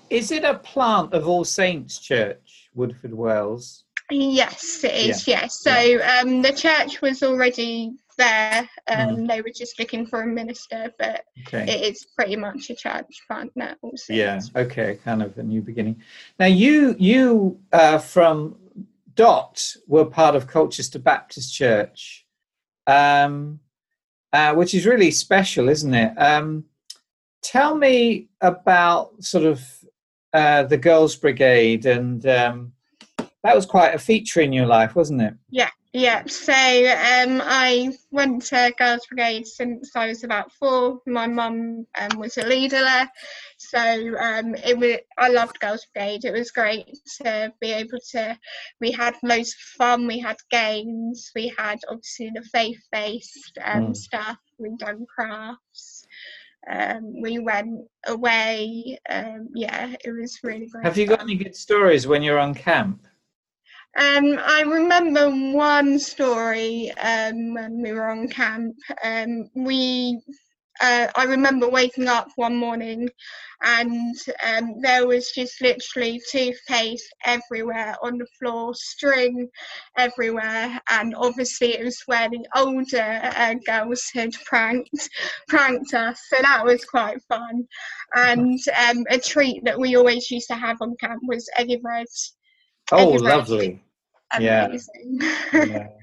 Is 0.09 0.31
it 0.31 0.43
a 0.43 0.55
plant 0.55 1.13
of 1.13 1.27
All 1.27 1.43
Saints 1.43 1.97
Church, 1.97 2.69
Woodford 2.75 3.13
Wells? 3.13 3.85
Yes, 4.11 4.83
it 4.83 4.93
is. 4.93 5.27
Yeah. 5.27 5.41
Yes. 5.41 5.61
So. 5.61 5.71
Um, 6.03 6.43
the 6.43 6.53
church 6.53 7.01
was 7.01 7.23
already 7.23 7.93
there. 8.17 8.69
Um, 8.87 9.17
mm. 9.17 9.27
They 9.27 9.41
were 9.41 9.51
just 9.55 9.79
looking 9.79 10.05
for 10.05 10.21
a 10.21 10.27
minister, 10.27 10.93
but 10.97 11.25
okay. 11.47 11.63
it 11.63 11.91
is 11.91 12.07
pretty 12.15 12.35
much 12.35 12.69
a 12.69 12.75
church 12.75 13.21
plant 13.27 13.51
now. 13.55 13.73
Also. 13.81 14.13
Yeah. 14.13 14.39
Okay. 14.55 14.99
Kind 15.03 15.21
of 15.21 15.37
a 15.37 15.43
new 15.43 15.61
beginning. 15.61 16.01
Now 16.39 16.47
you 16.47 16.95
you 16.99 17.59
uh, 17.71 17.97
from 17.97 18.57
Dot 19.15 19.63
were 19.87 20.05
part 20.05 20.35
of 20.35 20.47
Colchester 20.47 20.99
Baptist 20.99 21.53
Church, 21.53 22.25
um, 22.87 23.59
uh, 24.33 24.53
which 24.53 24.73
is 24.73 24.85
really 24.85 25.11
special, 25.11 25.69
isn't 25.69 25.93
it? 25.93 26.13
Um, 26.17 26.65
tell 27.41 27.75
me 27.75 28.27
about 28.41 29.23
sort 29.23 29.45
of 29.45 29.63
uh, 30.33 30.63
the 30.63 30.77
Girls 30.77 31.15
Brigade 31.15 31.85
and 31.85 32.25
um, 32.27 32.73
that 33.45 33.55
was 33.55 33.65
quite 33.65 33.93
a 33.93 33.99
feature 33.99 34.41
in 34.41 34.51
your 34.51 34.65
life, 34.65 34.95
wasn't 34.95 35.21
it? 35.21 35.35
Yeah, 35.51 35.69
yeah. 35.95 36.23
So 36.27 36.51
um, 36.51 37.41
I 37.41 37.89
went 38.11 38.43
to 38.47 38.73
Girls 38.77 39.05
Brigade 39.07 39.47
since 39.47 39.95
I 39.95 40.07
was 40.07 40.25
about 40.25 40.51
four. 40.51 40.99
My 41.07 41.25
mum 41.25 41.87
um, 41.97 42.19
was 42.19 42.37
a 42.37 42.45
leader 42.45 42.81
there, 42.81 43.09
so 43.57 43.79
um, 44.19 44.55
it 44.55 44.77
was. 44.77 44.97
I 45.17 45.29
loved 45.29 45.57
Girls 45.61 45.87
Brigade. 45.93 46.25
It 46.25 46.33
was 46.33 46.51
great 46.51 46.85
to 47.21 47.53
be 47.61 47.71
able 47.71 47.99
to. 48.11 48.37
We 48.81 48.91
had 48.91 49.15
loads 49.23 49.53
of 49.53 49.61
fun. 49.77 50.05
We 50.05 50.19
had 50.19 50.35
games. 50.51 51.31
We 51.33 51.53
had 51.57 51.79
obviously 51.87 52.29
the 52.35 52.43
faith-based 52.43 53.57
um, 53.63 53.87
mm. 53.87 53.95
stuff. 53.95 54.37
We 54.57 54.75
done 54.77 55.05
crafts. 55.07 56.05
Um, 56.69 57.21
we 57.21 57.39
went 57.39 57.87
away. 58.05 58.99
Um, 59.09 59.47
yeah, 59.55 59.95
it 60.03 60.11
was 60.11 60.39
really 60.43 60.67
great. 60.67 60.83
Have 60.83 60.97
you 60.97 61.07
got 61.07 61.21
any 61.21 61.35
good 61.35 61.55
stories 61.55 62.05
when 62.05 62.21
you're 62.21 62.39
on 62.39 62.53
camp? 62.53 63.07
Um, 63.97 64.37
I 64.43 64.61
remember 64.63 65.29
one 65.29 65.97
story 65.99 66.91
um, 67.01 67.53
when 67.53 67.81
we 67.81 67.93
were 67.93 68.09
on 68.09 68.27
camp. 68.27 68.75
Um, 69.01 69.49
we, 69.55 70.19
uh, 70.81 71.07
I 71.15 71.23
remember 71.23 71.69
waking 71.69 72.09
up 72.09 72.27
one 72.35 72.57
morning, 72.57 73.07
and 73.63 74.17
um, 74.45 74.81
there 74.81 75.07
was 75.07 75.31
just 75.31 75.61
literally 75.61 76.21
toothpaste 76.29 77.07
everywhere 77.23 77.95
on 78.03 78.17
the 78.17 78.27
floor, 78.37 78.73
string 78.75 79.47
everywhere, 79.97 80.77
and 80.89 81.15
obviously 81.15 81.75
it 81.75 81.85
was 81.85 82.01
where 82.05 82.27
the 82.29 82.45
older 82.53 83.21
uh, 83.33 83.53
girls 83.65 84.09
had 84.13 84.33
pranked 84.43 85.09
pranked 85.47 85.93
us. 85.93 86.19
So 86.27 86.41
that 86.41 86.65
was 86.65 86.83
quite 86.83 87.21
fun. 87.29 87.65
And 88.13 88.59
um, 88.89 89.05
a 89.09 89.17
treat 89.19 89.63
that 89.63 89.79
we 89.79 89.95
always 89.95 90.29
used 90.29 90.49
to 90.49 90.55
have 90.55 90.81
on 90.81 90.97
camp 90.99 91.21
was 91.29 91.49
eggy 91.55 91.77
bread. 91.77 92.07
Oh, 92.91 93.11
lovely 93.11 93.79
amazing. 94.33 95.19
Yeah. 95.21 95.65
yeah. 95.65 95.87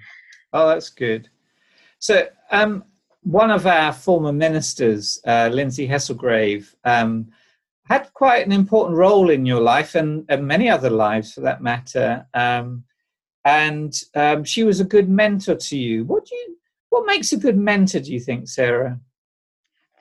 Oh, 0.54 0.68
that's 0.68 0.90
good. 0.90 1.30
So, 1.98 2.28
um, 2.50 2.84
one 3.22 3.50
of 3.50 3.66
our 3.66 3.90
former 3.90 4.34
ministers, 4.34 5.18
uh, 5.26 5.48
Lindsay 5.50 5.88
Hesselgrave, 5.88 6.74
um, 6.84 7.28
had 7.84 8.12
quite 8.12 8.44
an 8.44 8.52
important 8.52 8.98
role 8.98 9.30
in 9.30 9.46
your 9.46 9.60
life 9.60 9.94
and, 9.94 10.26
and 10.28 10.46
many 10.46 10.68
other 10.68 10.90
lives 10.90 11.32
for 11.32 11.40
that 11.40 11.62
matter. 11.62 12.26
Um, 12.34 12.84
and 13.44 13.94
um, 14.14 14.44
she 14.44 14.64
was 14.64 14.80
a 14.80 14.84
good 14.84 15.08
mentor 15.08 15.54
to 15.54 15.76
you. 15.76 16.04
What 16.04 16.26
do 16.26 16.34
you? 16.34 16.56
What 16.90 17.06
makes 17.06 17.32
a 17.32 17.38
good 17.38 17.56
mentor? 17.56 18.00
Do 18.00 18.12
you 18.12 18.20
think, 18.20 18.48
Sarah? 18.48 19.00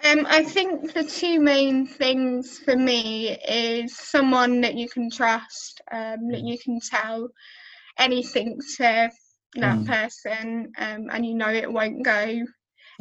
Um, 0.03 0.25
I 0.27 0.43
think 0.43 0.93
the 0.93 1.03
two 1.03 1.39
main 1.39 1.85
things 1.85 2.59
for 2.59 2.75
me 2.75 3.37
is 3.47 3.95
someone 3.95 4.61
that 4.61 4.75
you 4.75 4.89
can 4.89 5.09
trust, 5.09 5.81
um, 5.91 6.29
that 6.31 6.41
you 6.41 6.57
can 6.57 6.79
tell 6.79 7.29
anything 7.97 8.59
to 8.77 9.09
that 9.55 9.77
mm. 9.77 9.87
person 9.87 10.71
um, 10.77 11.07
and 11.11 11.25
you 11.25 11.33
know 11.33 11.49
it 11.49 11.71
won't 11.71 12.03
go 12.03 12.11
mm. 12.11 12.45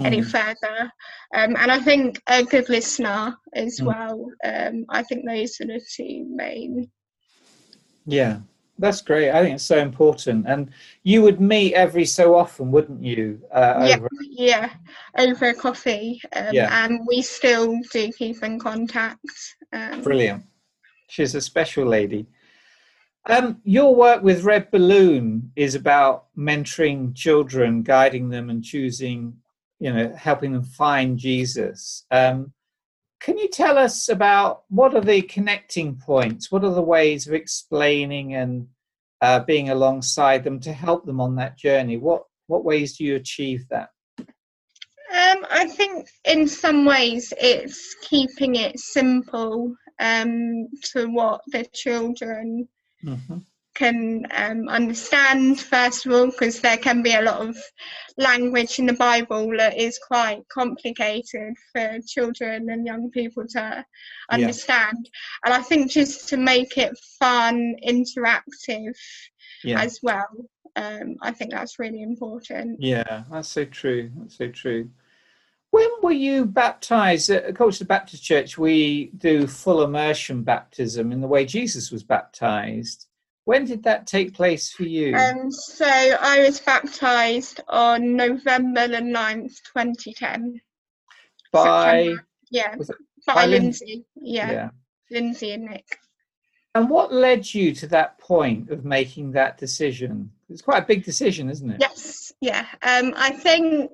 any 0.00 0.22
further 0.22 0.90
um, 1.34 1.56
and 1.56 1.70
i 1.70 1.78
think 1.78 2.20
a 2.26 2.42
good 2.44 2.68
listener 2.68 3.36
as 3.54 3.78
mm. 3.80 3.86
well 3.86 4.26
um, 4.44 4.84
i 4.88 5.02
think 5.02 5.24
those 5.26 5.60
are 5.60 5.66
the 5.66 5.80
two 5.94 6.26
main 6.28 6.90
yeah 8.06 8.38
that's 8.78 9.02
great 9.02 9.30
i 9.30 9.42
think 9.42 9.54
it's 9.56 9.64
so 9.64 9.78
important 9.78 10.46
and 10.48 10.70
you 11.04 11.22
would 11.22 11.40
meet 11.40 11.74
every 11.74 12.04
so 12.04 12.34
often 12.34 12.72
wouldn't 12.72 13.02
you 13.02 13.40
uh, 13.52 13.84
yeah, 13.86 13.96
over... 13.96 14.08
yeah 14.22 14.70
over 15.18 15.52
coffee 15.52 16.20
um, 16.34 16.48
yeah. 16.52 16.84
and 16.84 17.00
we 17.06 17.22
still 17.22 17.78
do 17.92 18.10
keep 18.12 18.42
in 18.42 18.58
contact 18.58 19.20
um, 19.72 20.02
brilliant 20.02 20.42
she's 21.08 21.34
a 21.34 21.40
special 21.40 21.86
lady 21.86 22.26
Um, 23.30 23.60
your 23.62 23.94
work 23.94 24.24
with 24.24 24.42
Red 24.42 24.72
Balloon 24.72 25.52
is 25.54 25.76
about 25.76 26.24
mentoring 26.36 27.14
children, 27.14 27.82
guiding 27.82 28.28
them, 28.28 28.50
and 28.50 28.64
choosing, 28.64 29.36
you 29.78 29.92
know, 29.92 30.12
helping 30.16 30.52
them 30.52 30.64
find 30.64 31.16
Jesus. 31.16 32.04
Um, 32.10 32.52
can 33.20 33.38
you 33.38 33.48
tell 33.48 33.78
us 33.78 34.08
about 34.08 34.64
what 34.68 34.96
are 34.96 35.00
the 35.00 35.22
connecting 35.22 35.94
points? 35.96 36.50
What 36.50 36.64
are 36.64 36.74
the 36.74 36.82
ways 36.82 37.28
of 37.28 37.34
explaining 37.34 38.34
and 38.34 38.66
uh, 39.20 39.38
being 39.40 39.70
alongside 39.70 40.42
them 40.42 40.58
to 40.60 40.72
help 40.72 41.06
them 41.06 41.20
on 41.20 41.36
that 41.36 41.56
journey? 41.56 41.98
What 41.98 42.24
what 42.48 42.64
ways 42.64 42.96
do 42.96 43.04
you 43.04 43.14
achieve 43.14 43.64
that? 43.68 43.90
Um, 44.18 45.46
I 45.50 45.68
think 45.68 46.08
in 46.24 46.48
some 46.48 46.84
ways 46.84 47.32
it's 47.40 47.94
keeping 48.02 48.56
it 48.56 48.80
simple 48.80 49.72
um, 50.00 50.66
to 50.94 51.06
what 51.06 51.42
the 51.46 51.64
children 51.72 52.66
mm-hmm. 53.04 53.38
can 53.74 54.26
um, 54.32 54.68
understand, 54.68 55.60
first 55.60 56.06
of 56.06 56.12
all, 56.12 56.26
because 56.26 56.60
there 56.60 56.76
can 56.76 57.02
be 57.02 57.12
a 57.12 57.22
lot 57.22 57.46
of 57.46 57.56
language 58.16 58.78
in 58.78 58.86
the 58.86 58.92
Bible 58.92 59.50
that 59.56 59.78
is 59.78 59.98
quite 59.98 60.42
complicated 60.48 61.54
for 61.72 61.98
children 62.06 62.68
and 62.70 62.86
young 62.86 63.10
people 63.10 63.44
to 63.48 63.84
understand. 64.30 64.98
Yeah. 65.04 65.10
And 65.44 65.54
I 65.54 65.62
think 65.62 65.90
just 65.90 66.28
to 66.28 66.36
make 66.36 66.76
it 66.76 66.96
fun, 67.18 67.76
interactive 67.86 68.96
yeah. 69.64 69.80
as 69.80 70.00
well. 70.02 70.28
Um, 70.76 71.16
I 71.22 71.32
think 71.32 71.50
that's 71.50 71.78
really 71.78 72.02
important. 72.02 72.80
Yeah, 72.80 73.24
that's 73.30 73.48
so 73.48 73.64
true. 73.64 74.10
That's 74.16 74.36
so 74.38 74.48
true. 74.48 74.90
When 75.70 75.88
were 76.02 76.12
you 76.12 76.46
baptized? 76.46 77.30
At 77.30 77.54
Colchester 77.54 77.84
Baptist 77.84 78.24
Church, 78.24 78.58
we 78.58 79.10
do 79.16 79.46
full 79.46 79.82
immersion 79.82 80.42
baptism 80.42 81.12
in 81.12 81.20
the 81.20 81.28
way 81.28 81.44
Jesus 81.44 81.90
was 81.90 82.02
baptized. 82.02 83.06
When 83.44 83.64
did 83.64 83.82
that 83.84 84.06
take 84.06 84.34
place 84.34 84.70
for 84.70 84.82
you? 84.82 85.16
Um, 85.16 85.50
so 85.50 85.86
I 85.86 86.40
was 86.40 86.60
baptized 86.60 87.60
on 87.68 88.16
November 88.16 88.88
the 88.88 88.98
9th, 88.98 89.62
2010. 89.74 90.60
By? 91.52 92.02
September. 92.04 92.26
Yeah, 92.50 92.76
by, 93.26 93.34
by 93.34 93.46
Lindsay. 93.46 94.04
Yeah. 94.16 94.50
yeah, 94.50 94.70
Lindsay 95.10 95.52
and 95.52 95.64
Nick. 95.64 95.98
And 96.74 96.88
what 96.88 97.12
led 97.12 97.52
you 97.52 97.74
to 97.74 97.86
that 97.88 98.18
point 98.18 98.70
of 98.70 98.84
making 98.84 99.32
that 99.32 99.58
decision? 99.58 100.30
It's 100.48 100.62
quite 100.62 100.82
a 100.82 100.86
big 100.86 101.04
decision, 101.04 101.50
isn't 101.50 101.70
it? 101.70 101.78
Yes, 101.80 102.32
yeah. 102.40 102.66
Um, 102.82 103.14
I 103.16 103.30
think 103.30 103.90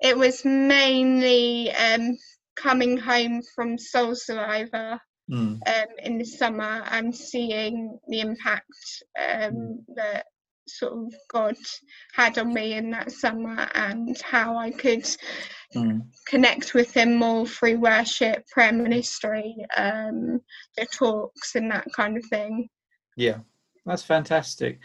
it 0.00 0.16
was 0.16 0.44
mainly 0.44 1.72
um, 1.72 2.16
coming 2.56 2.96
home 2.96 3.42
from 3.54 3.78
Soul 3.78 4.14
Survivor 4.14 5.00
mm. 5.30 5.58
um, 5.66 5.86
in 6.02 6.18
the 6.18 6.24
summer 6.24 6.84
and 6.90 7.14
seeing 7.14 7.98
the 8.08 8.20
impact 8.20 9.02
um, 9.18 9.52
mm. 9.52 9.76
that 9.96 10.26
sort 10.66 10.94
of 10.94 11.14
God 11.28 11.56
had 12.14 12.38
on 12.38 12.54
me 12.54 12.72
in 12.72 12.90
that 12.90 13.12
summer 13.12 13.68
and 13.74 14.18
how 14.22 14.56
I 14.56 14.70
could 14.70 15.06
mm. 15.74 16.00
connect 16.26 16.74
with 16.74 16.94
Him 16.94 17.16
more 17.16 17.46
through 17.46 17.78
worship, 17.78 18.46
prayer 18.48 18.72
ministry, 18.72 19.54
um, 19.76 20.40
the 20.76 20.86
talks, 20.86 21.54
and 21.54 21.70
that 21.70 21.86
kind 21.94 22.16
of 22.16 22.24
thing. 22.26 22.68
Yeah, 23.16 23.38
that's 23.84 24.02
fantastic 24.02 24.80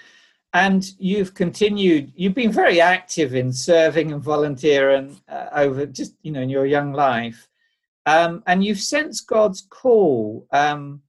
and 0.53 0.93
you've 0.97 1.33
continued 1.33 2.11
you've 2.15 2.33
been 2.33 2.51
very 2.51 2.81
active 2.81 3.35
in 3.35 3.53
serving 3.53 4.11
and 4.11 4.23
volunteering 4.23 5.19
uh, 5.27 5.47
over 5.53 5.85
just 5.85 6.15
you 6.23 6.31
know 6.31 6.41
in 6.41 6.49
your 6.49 6.65
young 6.65 6.93
life. 6.93 7.47
Um, 8.05 8.43
and 8.47 8.63
you've 8.63 8.79
sensed 8.79 9.27
god's 9.27 9.61
call. 9.69 10.47
Um, 10.51 11.01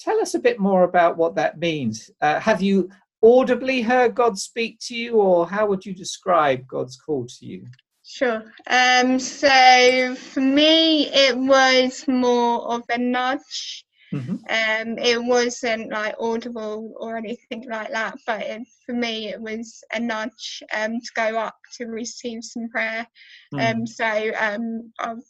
tell 0.00 0.20
us 0.20 0.34
a 0.34 0.40
bit 0.40 0.58
more 0.58 0.82
about 0.82 1.16
what 1.16 1.36
that 1.36 1.58
means. 1.58 2.10
Uh, 2.20 2.40
have 2.40 2.60
you 2.60 2.90
audibly 3.22 3.82
heard 3.82 4.14
god 4.16 4.36
speak 4.36 4.78
to 4.80 4.96
you 4.96 5.14
or 5.14 5.48
how 5.48 5.66
would 5.66 5.86
you 5.86 5.94
describe 5.94 6.66
god's 6.66 6.96
call 6.96 7.26
to 7.26 7.46
you? 7.46 7.66
Sure. 8.04 8.42
Um, 8.66 9.20
so 9.20 10.16
for 10.16 10.40
me, 10.40 11.06
it 11.06 11.36
was 11.36 12.04
more 12.08 12.62
of 12.62 12.82
a 12.90 12.98
nudge 12.98 13.84
Mm-hmm. 14.12 14.32
Um, 14.32 14.98
it 14.98 15.22
wasn't 15.22 15.90
like 15.90 16.14
audible 16.20 16.94
or 16.98 17.16
anything 17.16 17.66
like 17.68 17.90
that, 17.92 18.18
but 18.26 18.42
it, 18.42 18.62
for 18.84 18.94
me, 18.94 19.28
it 19.28 19.40
was 19.40 19.82
a 19.92 20.00
nudge 20.00 20.62
um, 20.72 21.00
to 21.00 21.10
go 21.14 21.38
up 21.38 21.56
to 21.78 21.86
receive 21.86 22.44
some 22.44 22.68
prayer. 22.68 23.06
Mm. 23.54 23.74
Um, 23.74 23.86
so 23.86 24.30
um, 24.38 24.92
I'll 24.98 25.22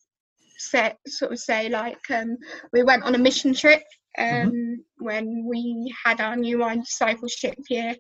set, 0.59 0.99
sort 1.07 1.33
of 1.33 1.39
say 1.39 1.69
like 1.69 2.11
um, 2.11 2.37
we 2.73 2.83
went 2.83 3.05
on 3.05 3.15
a 3.15 3.19
mission 3.19 3.55
trip 3.55 3.83
um, 4.19 4.27
mm-hmm. 4.27 4.75
when 4.99 5.45
we 5.47 5.95
had 6.05 6.21
our 6.21 6.37
new 6.37 6.59
wine 6.59 6.81
discipleship 6.81 7.59
year. 7.69 7.97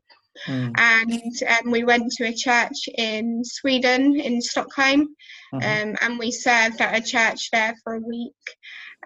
Mm. 0.49 0.73
And 0.79 1.43
um, 1.49 1.71
we 1.71 1.85
went 1.85 2.13
to 2.13 2.25
a 2.25 2.35
church 2.35 2.89
in 2.97 3.45
Sweden, 3.45 4.19
in 4.19 4.41
Stockholm, 4.41 5.15
mm-hmm. 5.53 5.57
um, 5.91 5.97
and 6.01 6.19
we 6.19 6.31
served 6.31 6.81
at 6.81 6.97
a 6.97 7.05
church 7.05 7.51
there 7.51 7.75
for 7.85 7.95
a 7.95 8.01
week 8.01 8.35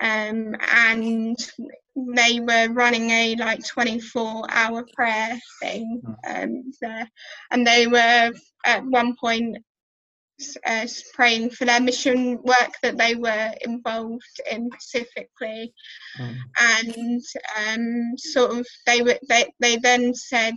um, 0.01 0.55
and 0.71 1.37
they 1.97 2.41
were 2.41 2.69
running 2.73 3.11
a 3.11 3.37
like 3.37 3.65
24 3.65 4.45
hour 4.51 4.87
prayer 4.95 5.39
thing 5.63 6.03
hmm. 6.05 6.13
um, 6.27 6.73
there 6.81 7.11
and 7.51 7.67
they 7.67 7.87
were 7.87 8.31
at 8.65 8.85
one 8.85 9.15
point 9.17 9.57
uh, 10.67 10.87
praying 11.15 11.49
for 11.49 11.65
their 11.65 11.81
mission 11.81 12.37
work 12.43 12.71
that 12.83 12.99
they 12.99 13.15
were 13.15 13.55
involved 13.63 14.41
in 14.53 14.69
specifically 14.79 15.73
mm. 16.21 16.37
and 16.61 17.23
um, 17.57 18.19
sort 18.19 18.59
of 18.59 18.67
they 18.85 19.01
were 19.01 19.19
they, 19.31 19.47
they 19.61 19.77
then 19.77 20.15
said 20.15 20.53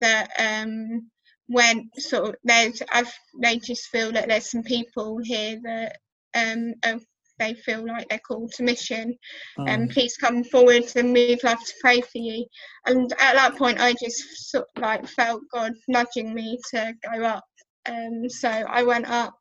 that 0.00 0.30
um, 0.38 1.10
when 1.48 1.90
sort 1.98 2.30
of 2.30 2.36
there's 2.44 2.82
I've, 2.92 3.12
they 3.40 3.58
just 3.58 3.88
feel 3.88 4.12
that 4.12 4.28
there's 4.28 4.50
some 4.50 4.62
people 4.62 5.18
here 5.22 5.60
that 5.64 5.98
um, 6.34 6.74
are 6.84 7.00
they 7.38 7.54
feel 7.54 7.86
like 7.86 8.08
they're 8.08 8.18
called 8.18 8.52
to 8.52 8.62
mission, 8.62 9.14
and 9.58 9.68
um, 9.68 9.88
mm. 9.88 9.92
please 9.92 10.16
come 10.16 10.42
forward 10.44 10.84
and 10.96 11.12
we'd 11.12 11.44
love 11.44 11.58
to 11.58 11.74
pray 11.80 12.00
for 12.00 12.18
you. 12.18 12.46
And 12.86 13.12
at 13.12 13.34
that 13.34 13.56
point, 13.56 13.80
I 13.80 13.92
just 13.92 14.50
sort 14.50 14.66
of 14.74 14.82
like 14.82 15.06
felt 15.06 15.42
God 15.52 15.72
nudging 15.88 16.32
me 16.34 16.58
to 16.70 16.94
go 17.04 17.24
up. 17.24 17.44
Um, 17.86 18.28
so 18.28 18.48
I 18.48 18.82
went 18.82 19.08
up 19.08 19.36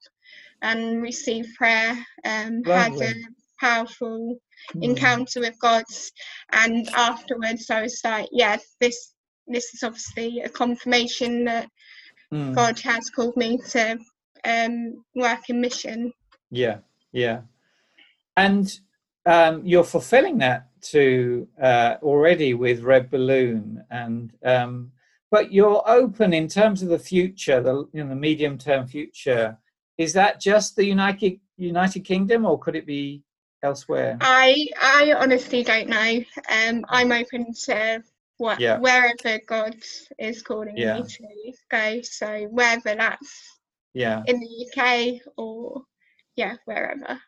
and 0.61 1.01
received 1.01 1.55
prayer, 1.55 1.91
um, 2.25 2.63
had 2.65 3.01
a 3.01 3.13
powerful 3.59 4.37
mm. 4.75 4.83
encounter 4.83 5.39
with 5.39 5.57
God, 5.59 5.85
and 6.51 6.87
afterwards 6.89 7.69
I 7.69 7.83
was 7.83 8.01
like, 8.03 8.27
yeah, 8.31 8.57
this 8.81 9.14
this 9.47 9.73
is 9.73 9.83
obviously 9.83 10.41
a 10.41 10.49
confirmation 10.49 11.45
that 11.45 11.69
mm. 12.33 12.53
God 12.55 12.79
has 12.79 13.09
called 13.09 13.37
me 13.37 13.59
to 13.69 13.97
um, 14.43 15.03
work 15.15 15.49
in 15.49 15.61
mission. 15.61 16.13
Yeah, 16.51 16.77
yeah 17.11 17.41
and 18.37 18.79
um, 19.25 19.61
you're 19.65 19.83
fulfilling 19.83 20.37
that 20.39 20.67
to 20.81 21.47
uh, 21.61 21.95
already 22.03 22.53
with 22.53 22.81
Red 22.81 23.09
Balloon, 23.09 23.83
and 23.89 24.31
um, 24.43 24.91
but 25.31 25.51
you're 25.51 25.83
open 25.87 26.33
in 26.33 26.47
terms 26.47 26.83
of 26.83 26.89
the 26.89 26.99
future, 26.99 27.61
the 27.61 27.87
you 27.91 28.03
know, 28.03 28.09
the 28.09 28.15
medium 28.15 28.57
term 28.57 28.85
future. 28.87 29.57
Is 29.97 30.13
that 30.13 30.39
just 30.39 30.75
the 30.75 30.85
United 30.85 31.39
United 31.57 32.01
Kingdom, 32.01 32.45
or 32.45 32.59
could 32.59 32.75
it 32.75 32.85
be 32.85 33.23
elsewhere? 33.63 34.17
I 34.21 34.67
I 34.79 35.13
honestly 35.17 35.63
don't 35.63 35.89
know. 35.89 36.23
Um, 36.51 36.85
I'm 36.89 37.11
open 37.11 37.53
to 37.65 38.03
what 38.37 38.59
yeah. 38.59 38.77
wherever 38.79 39.39
God 39.47 39.75
is 40.19 40.41
calling 40.41 40.77
yeah. 40.77 40.99
me 40.99 41.03
to 41.03 41.53
go. 41.69 42.01
So 42.01 42.43
wherever 42.45 42.95
that's 42.95 43.59
yeah 43.93 44.23
in 44.27 44.39
the 44.39 44.67
UK 44.67 45.21
or 45.37 45.83
yeah 46.35 46.55
wherever. 46.65 47.19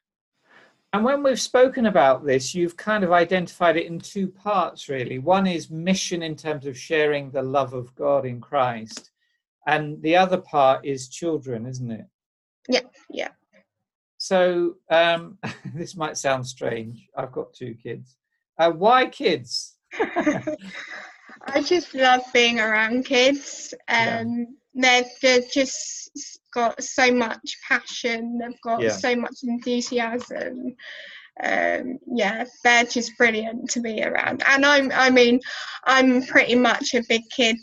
And 0.93 1.03
when 1.03 1.21
we've 1.21 1.39
spoken 1.39 1.87
about 1.87 2.25
this, 2.25 2.55
you've 2.55 2.77
kind 2.77 3.03
of 3.03 3.11
identified 3.11 3.75
it 3.75 3.87
in 3.87 3.99
two 3.99 4.29
parts, 4.29 4.87
really. 4.87 5.19
One 5.19 5.45
is 5.45 5.69
mission 5.69 6.23
in 6.23 6.35
terms 6.35 6.65
of 6.65 6.77
sharing 6.77 7.29
the 7.29 7.41
love 7.41 7.73
of 7.73 7.93
God 7.95 8.25
in 8.25 8.39
Christ, 8.39 9.11
and 9.67 10.01
the 10.01 10.15
other 10.15 10.37
part 10.37 10.85
is 10.85 11.09
children, 11.09 11.65
isn't 11.65 11.91
it? 11.91 12.05
Yeah, 12.69 12.81
yeah. 13.09 13.29
So 14.17 14.75
um, 14.89 15.37
this 15.75 15.95
might 15.95 16.17
sound 16.17 16.47
strange. 16.47 17.07
I've 17.15 17.31
got 17.31 17.53
two 17.53 17.75
kids. 17.75 18.15
Uh, 18.57 18.71
why 18.71 19.05
kids? 19.07 19.76
I 21.47 21.61
just 21.61 21.93
love 21.93 22.21
being 22.33 22.59
around 22.59 23.05
kids. 23.05 23.73
Um, 23.87 24.47
yeah. 24.73 25.01
they're, 25.01 25.05
they're 25.21 25.47
just 25.51 26.39
got 26.53 26.81
so 26.83 27.11
much 27.11 27.57
passion, 27.67 28.39
they've 28.39 28.61
got 28.61 28.81
yeah. 28.81 28.91
so 28.91 29.15
much 29.15 29.35
enthusiasm. 29.43 30.75
Um, 31.43 31.99
yeah, 32.07 32.45
they're 32.63 32.85
just 32.85 33.15
brilliant 33.15 33.69
to 33.69 33.79
be 33.79 34.03
around. 34.03 34.41
And 34.47 34.65
I'm, 34.65 34.91
I 34.91 35.11
mean, 35.11 35.39
I'm 35.83 36.25
pretty 36.25 36.55
much 36.55 36.95
a 36.95 37.03
big 37.07 37.21
kid 37.29 37.57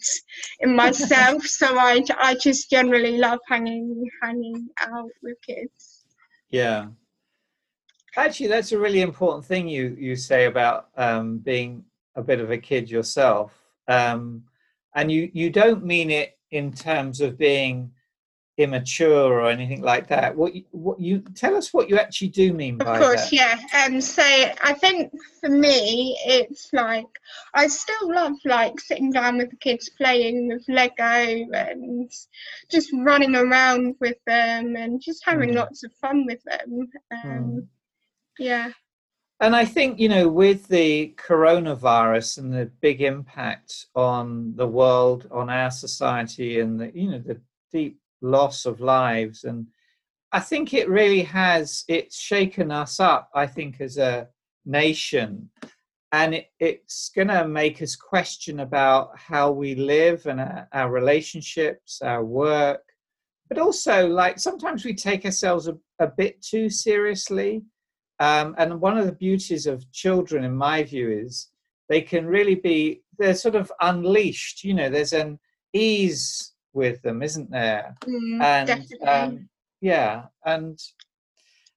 in 0.61 0.77
myself, 0.83 1.43
so 1.43 1.77
I, 1.77 2.05
I 2.17 2.37
just 2.37 2.71
generally 2.71 3.19
love 3.19 3.41
hanging, 3.49 4.09
hanging 4.23 4.69
out 4.81 5.11
with 5.23 5.37
kids. 5.45 6.05
Yeah, 6.51 6.87
actually, 8.17 8.47
that's 8.47 8.71
a 8.71 8.79
really 8.79 9.01
important 9.01 9.45
thing 9.45 9.67
you 9.67 9.97
you 9.99 10.15
say 10.15 10.45
about 10.45 10.89
um, 10.97 11.39
being 11.39 11.85
a 12.17 12.23
bit 12.23 12.41
of 12.41 12.51
a 12.51 12.59
kid 12.59 12.91
yourself. 12.91 13.53
Um, 13.89 14.45
and 14.95 15.11
you, 15.11 15.31
you 15.33 15.51
don't 15.51 15.85
mean 15.85 16.11
it 16.11 16.39
in 16.51 16.73
terms 16.73 17.21
of 17.21 17.37
being 17.37 17.91
immature 18.57 19.33
or 19.33 19.51
anything 19.51 19.83
like 19.83 20.07
that. 20.09 20.37
What 20.37 20.55
you, 20.55 20.65
what 20.71 21.01
you 21.01 21.21
tell 21.35 21.57
us 21.57 21.75
what 21.75 21.91
you 21.91 21.99
actually 21.99 22.29
do 22.29 22.53
mean 22.53 22.75
of 22.81 22.87
by 22.87 22.99
course, 22.99 23.31
that. 23.31 23.33
yeah. 23.33 23.85
Um, 23.85 24.01
so 24.01 24.23
I 24.23 24.75
think 24.75 25.13
for 25.41 25.49
me, 25.49 26.17
it's 26.25 26.73
like 26.73 27.07
I 27.55 27.67
still 27.67 28.15
love 28.15 28.35
like 28.45 28.79
sitting 28.79 29.11
down 29.11 29.39
with 29.39 29.51
the 29.51 29.57
kids, 29.57 29.91
playing 29.97 30.49
with 30.49 30.65
Lego, 30.69 31.03
and 31.03 32.11
just 32.71 32.91
running 32.93 33.35
around 33.35 33.97
with 34.01 34.19
them, 34.27 34.77
and 34.77 35.01
just 35.01 35.25
having 35.25 35.51
mm. 35.51 35.57
lots 35.57 35.83
of 35.83 35.93
fun 35.95 36.25
with 36.27 36.43
them. 36.45 36.89
Um, 37.11 37.21
mm. 37.25 37.67
Yeah. 38.39 38.71
And 39.45 39.55
I 39.55 39.67
think, 39.67 40.01
you 40.01 40.09
know, 40.09 40.27
with 40.27 40.69
the 40.69 41.15
coronavirus 41.19 42.39
and 42.39 42.51
the 42.51 42.71
big 42.81 43.03
impact 43.03 43.89
on 43.95 44.57
the 44.57 44.67
world, 44.67 45.29
on 45.31 45.51
our 45.51 45.71
society, 45.71 46.61
and 46.61 46.81
the, 46.81 46.91
you 46.95 47.11
know, 47.11 47.19
the 47.19 47.39
deep 47.71 48.01
loss 48.23 48.65
of 48.65 48.81
lives. 48.81 49.45
And 49.45 49.67
I 50.33 50.41
think 50.41 50.73
it 50.73 50.89
really 50.89 51.21
has, 51.25 51.85
it's 51.89 52.19
shaken 52.19 52.71
us 52.71 53.01
up, 53.01 53.29
I 53.35 53.47
think, 53.47 53.83
as 53.83 53.99
a 53.99 54.29
nation. 54.65 55.51
And 56.11 56.37
it, 56.37 56.47
it's 56.59 57.11
going 57.11 57.29
to 57.29 57.47
make 57.47 57.83
us 57.83 57.97
question 57.97 58.61
about 58.61 59.11
how 59.19 59.51
we 59.51 59.75
live 59.75 60.25
and 60.25 60.41
our, 60.41 60.69
our 60.73 60.91
relationships, 60.91 62.01
our 62.01 62.25
work. 62.25 62.81
But 63.51 63.59
also, 63.59 64.09
like, 64.09 64.39
sometimes 64.39 64.87
we 64.87 64.95
take 64.95 65.27
ourselves 65.27 65.69
a, 65.69 65.77
a 65.99 66.07
bit 66.07 66.41
too 66.41 66.71
seriously. 66.71 67.63
Um, 68.25 68.55
and 68.57 68.81
one 68.81 68.97
of 68.97 69.05
the 69.05 69.13
beauties 69.27 69.67
of 69.67 69.91
children, 69.93 70.45
in 70.45 70.55
my 70.57 70.83
view, 70.83 71.11
is 71.11 71.49
they 71.91 72.01
can 72.01 72.27
really 72.27 72.55
be, 72.55 73.03
they're 73.19 73.35
sort 73.35 73.55
of 73.55 73.71
unleashed. 73.83 74.65
You 74.65 74.73
know, 74.73 74.89
there's 74.89 75.13
an 75.13 75.39
ease 75.75 76.55
with 76.73 77.03
them, 77.03 77.23
isn't 77.23 77.51
there? 77.51 77.97
Mm, 78.01 78.43
and 78.43 78.93
um, 79.07 79.49
yeah, 79.83 80.23
and 80.45 80.83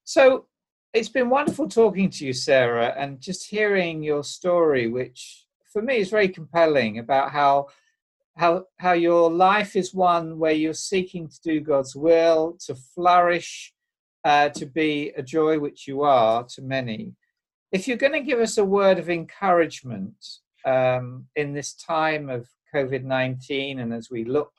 so 0.06 0.46
it's 0.94 1.10
been 1.10 1.30
wonderful 1.30 1.68
talking 1.68 2.10
to 2.12 2.26
you, 2.26 2.32
Sarah, 2.32 2.94
and 2.98 3.20
just 3.20 3.50
hearing 3.50 4.02
your 4.02 4.24
story, 4.24 4.88
which 4.88 5.46
for 5.74 5.82
me 5.82 5.98
is 5.98 6.10
very 6.10 6.30
compelling 6.30 7.00
about 7.00 7.32
how 7.32 7.68
how 8.38 8.68
how 8.78 8.94
your 8.94 9.30
life 9.30 9.76
is 9.76 9.94
one 9.94 10.40
where 10.40 10.54
you're 10.54 10.74
seeking 10.92 11.28
to 11.28 11.40
do 11.44 11.60
God's 11.60 11.94
will, 11.94 12.58
to 12.68 12.74
flourish, 12.74 13.74
uh, 14.28 14.50
to 14.50 14.66
be 14.66 15.14
a 15.16 15.24
joy 15.24 15.58
which 15.58 15.88
you 15.88 16.02
are 16.02 16.44
to 16.44 16.62
many. 16.62 17.14
If 17.72 17.88
you're 17.88 17.96
going 18.06 18.12
to 18.12 18.30
give 18.30 18.40
us 18.40 18.58
a 18.58 18.66
word 18.66 19.00
of 19.00 19.10
encouragement 19.10 20.18
um, 20.66 21.28
in 21.38 21.54
this 21.54 21.74
time 21.74 22.30
of 22.30 22.46
COVID 22.76 23.06
19 23.06 23.80
and 23.80 23.94
as 23.94 24.10
we 24.12 24.26
look 24.26 24.52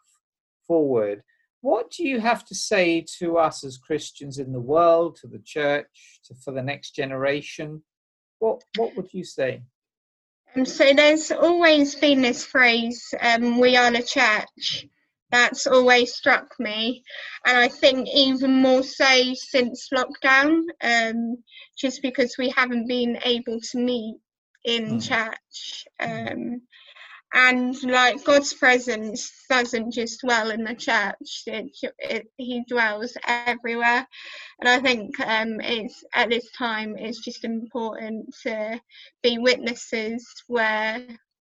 forward, 0.66 1.22
what 1.60 1.90
do 1.90 2.08
you 2.08 2.18
have 2.18 2.46
to 2.46 2.54
say 2.54 3.04
to 3.18 3.36
us 3.36 3.62
as 3.62 3.76
Christians 3.76 4.38
in 4.38 4.52
the 4.52 4.66
world, 4.74 5.16
to 5.16 5.26
the 5.26 5.42
church, 5.44 6.20
to, 6.24 6.34
for 6.34 6.52
the 6.54 6.62
next 6.62 6.92
generation? 6.92 7.82
What 8.38 8.64
what 8.76 8.96
would 8.96 9.12
you 9.12 9.24
say? 9.24 9.64
Um, 10.56 10.64
so 10.64 10.94
there's 10.94 11.30
always 11.30 11.94
been 11.94 12.22
this 12.22 12.42
phrase, 12.42 13.12
um, 13.20 13.60
"We 13.60 13.76
are 13.76 13.90
the 13.90 14.02
church." 14.02 14.88
That's 15.30 15.66
always 15.66 16.14
struck 16.14 16.58
me, 16.58 17.02
and 17.44 17.58
I 17.58 17.68
think 17.68 18.08
even 18.08 18.62
more 18.62 18.82
so 18.82 19.34
since 19.34 19.90
lockdown, 19.94 20.62
um, 20.82 21.36
just 21.76 22.00
because 22.00 22.36
we 22.38 22.48
haven't 22.50 22.88
been 22.88 23.18
able 23.24 23.60
to 23.60 23.78
meet 23.78 24.16
in 24.64 24.98
mm. 24.98 25.08
church. 25.08 25.86
Um, 26.00 26.62
and 27.34 27.82
like 27.82 28.24
God's 28.24 28.54
presence 28.54 29.30
doesn't 29.50 29.92
just 29.92 30.22
dwell 30.22 30.50
in 30.50 30.64
the 30.64 30.74
church; 30.74 31.42
it, 31.46 31.76
it, 31.98 32.26
He 32.38 32.64
dwells 32.66 33.14
everywhere. 33.26 34.06
And 34.60 34.68
I 34.68 34.78
think 34.80 35.20
um, 35.20 35.60
it's 35.60 36.02
at 36.14 36.30
this 36.30 36.50
time 36.56 36.96
it's 36.96 37.20
just 37.22 37.44
important 37.44 38.34
to 38.44 38.80
be 39.22 39.38
witnesses 39.38 40.26
where 40.46 41.06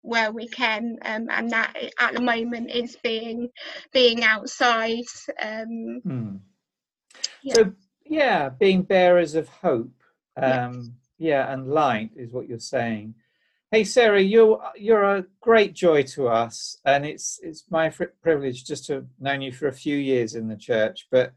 where 0.06 0.30
we 0.30 0.46
can, 0.46 0.98
um, 1.04 1.28
and 1.30 1.50
that 1.50 1.76
at 1.98 2.14
the 2.14 2.20
moment 2.20 2.70
is 2.70 2.96
being 3.02 3.50
being 3.92 4.22
outside. 4.22 5.04
Um, 5.42 6.00
hmm. 6.02 6.36
yeah. 7.42 7.54
So 7.54 7.72
yeah, 8.04 8.48
being 8.48 8.82
bearers 8.82 9.34
of 9.34 9.48
hope, 9.48 9.92
um, 10.36 10.94
yeah, 11.18 11.52
and 11.52 11.68
light 11.68 12.10
is 12.16 12.30
what 12.30 12.48
you're 12.48 12.60
saying. 12.60 13.14
Hey 13.72 13.82
Sarah, 13.82 14.22
you're 14.22 14.62
you're 14.76 15.02
a 15.02 15.24
great 15.40 15.74
joy 15.74 16.04
to 16.14 16.28
us, 16.28 16.78
and 16.84 17.04
it's 17.04 17.40
it's 17.42 17.64
my 17.68 17.92
privilege 18.22 18.64
just 18.64 18.86
to 18.86 18.94
have 18.94 19.06
known 19.18 19.42
you 19.42 19.52
for 19.52 19.66
a 19.66 19.72
few 19.72 19.96
years 19.96 20.36
in 20.36 20.46
the 20.46 20.56
church. 20.56 21.08
But 21.10 21.32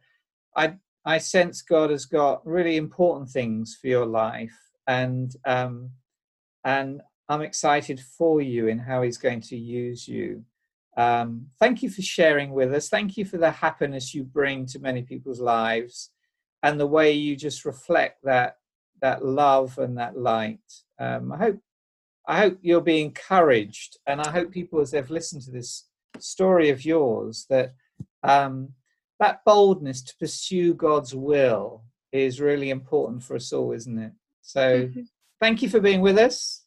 I 0.55 0.75
I 1.03 1.17
sense 1.17 1.63
God 1.63 1.89
has 1.89 2.05
got 2.05 2.45
really 2.45 2.77
important 2.77 3.31
things 3.31 3.75
for 3.81 3.87
your 3.87 4.05
life, 4.05 4.57
and 4.85 5.35
um, 5.45 5.89
and 6.63 7.01
I'm 7.29 7.41
excited 7.41 7.99
for 7.99 8.41
you 8.41 8.67
in 8.67 8.79
how 8.79 9.03
He's 9.03 9.17
going 9.17 9.41
to 9.41 9.55
use 9.55 10.07
you. 10.07 10.43
Um, 10.97 11.47
thank 11.59 11.83
you 11.83 11.89
for 11.89 12.01
sharing 12.01 12.51
with 12.51 12.73
us. 12.73 12.89
Thank 12.89 13.15
you 13.15 13.23
for 13.23 13.37
the 13.37 13.51
happiness 13.51 14.13
you 14.13 14.23
bring 14.23 14.65
to 14.67 14.79
many 14.79 15.03
people's 15.03 15.39
lives, 15.39 16.09
and 16.63 16.79
the 16.79 16.87
way 16.87 17.11
you 17.11 17.35
just 17.35 17.63
reflect 17.63 18.23
that 18.23 18.57
that 19.01 19.23
love 19.23 19.77
and 19.77 19.97
that 19.97 20.17
light. 20.17 20.59
Um, 20.99 21.31
I 21.31 21.37
hope 21.37 21.59
I 22.27 22.37
hope 22.39 22.57
you'll 22.61 22.81
be 22.81 23.01
encouraged, 23.01 23.97
and 24.07 24.19
I 24.19 24.31
hope 24.31 24.51
people, 24.51 24.81
as 24.81 24.91
they've 24.91 25.09
listened 25.09 25.43
to 25.43 25.51
this 25.51 25.87
story 26.17 26.69
of 26.69 26.83
yours, 26.83 27.45
that 27.49 27.73
um, 28.23 28.73
that 29.19 29.45
boldness 29.45 30.01
to 30.01 30.17
pursue 30.17 30.73
God's 30.73 31.13
will 31.13 31.83
is 32.11 32.41
really 32.41 32.71
important 32.71 33.23
for 33.23 33.35
us 33.35 33.53
all, 33.53 33.71
isn't 33.71 33.99
it? 33.99 34.13
So, 34.41 34.87
mm-hmm. 34.87 35.01
thank 35.39 35.61
you 35.61 35.69
for 35.69 35.79
being 35.79 36.01
with 36.01 36.17
us. 36.17 36.58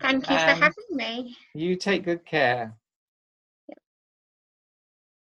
Thank 0.00 0.28
you 0.28 0.36
for 0.38 0.50
um, 0.50 0.60
having 0.60 0.84
me. 0.90 1.36
You 1.54 1.76
take 1.76 2.04
good 2.04 2.24
care. 2.24 2.74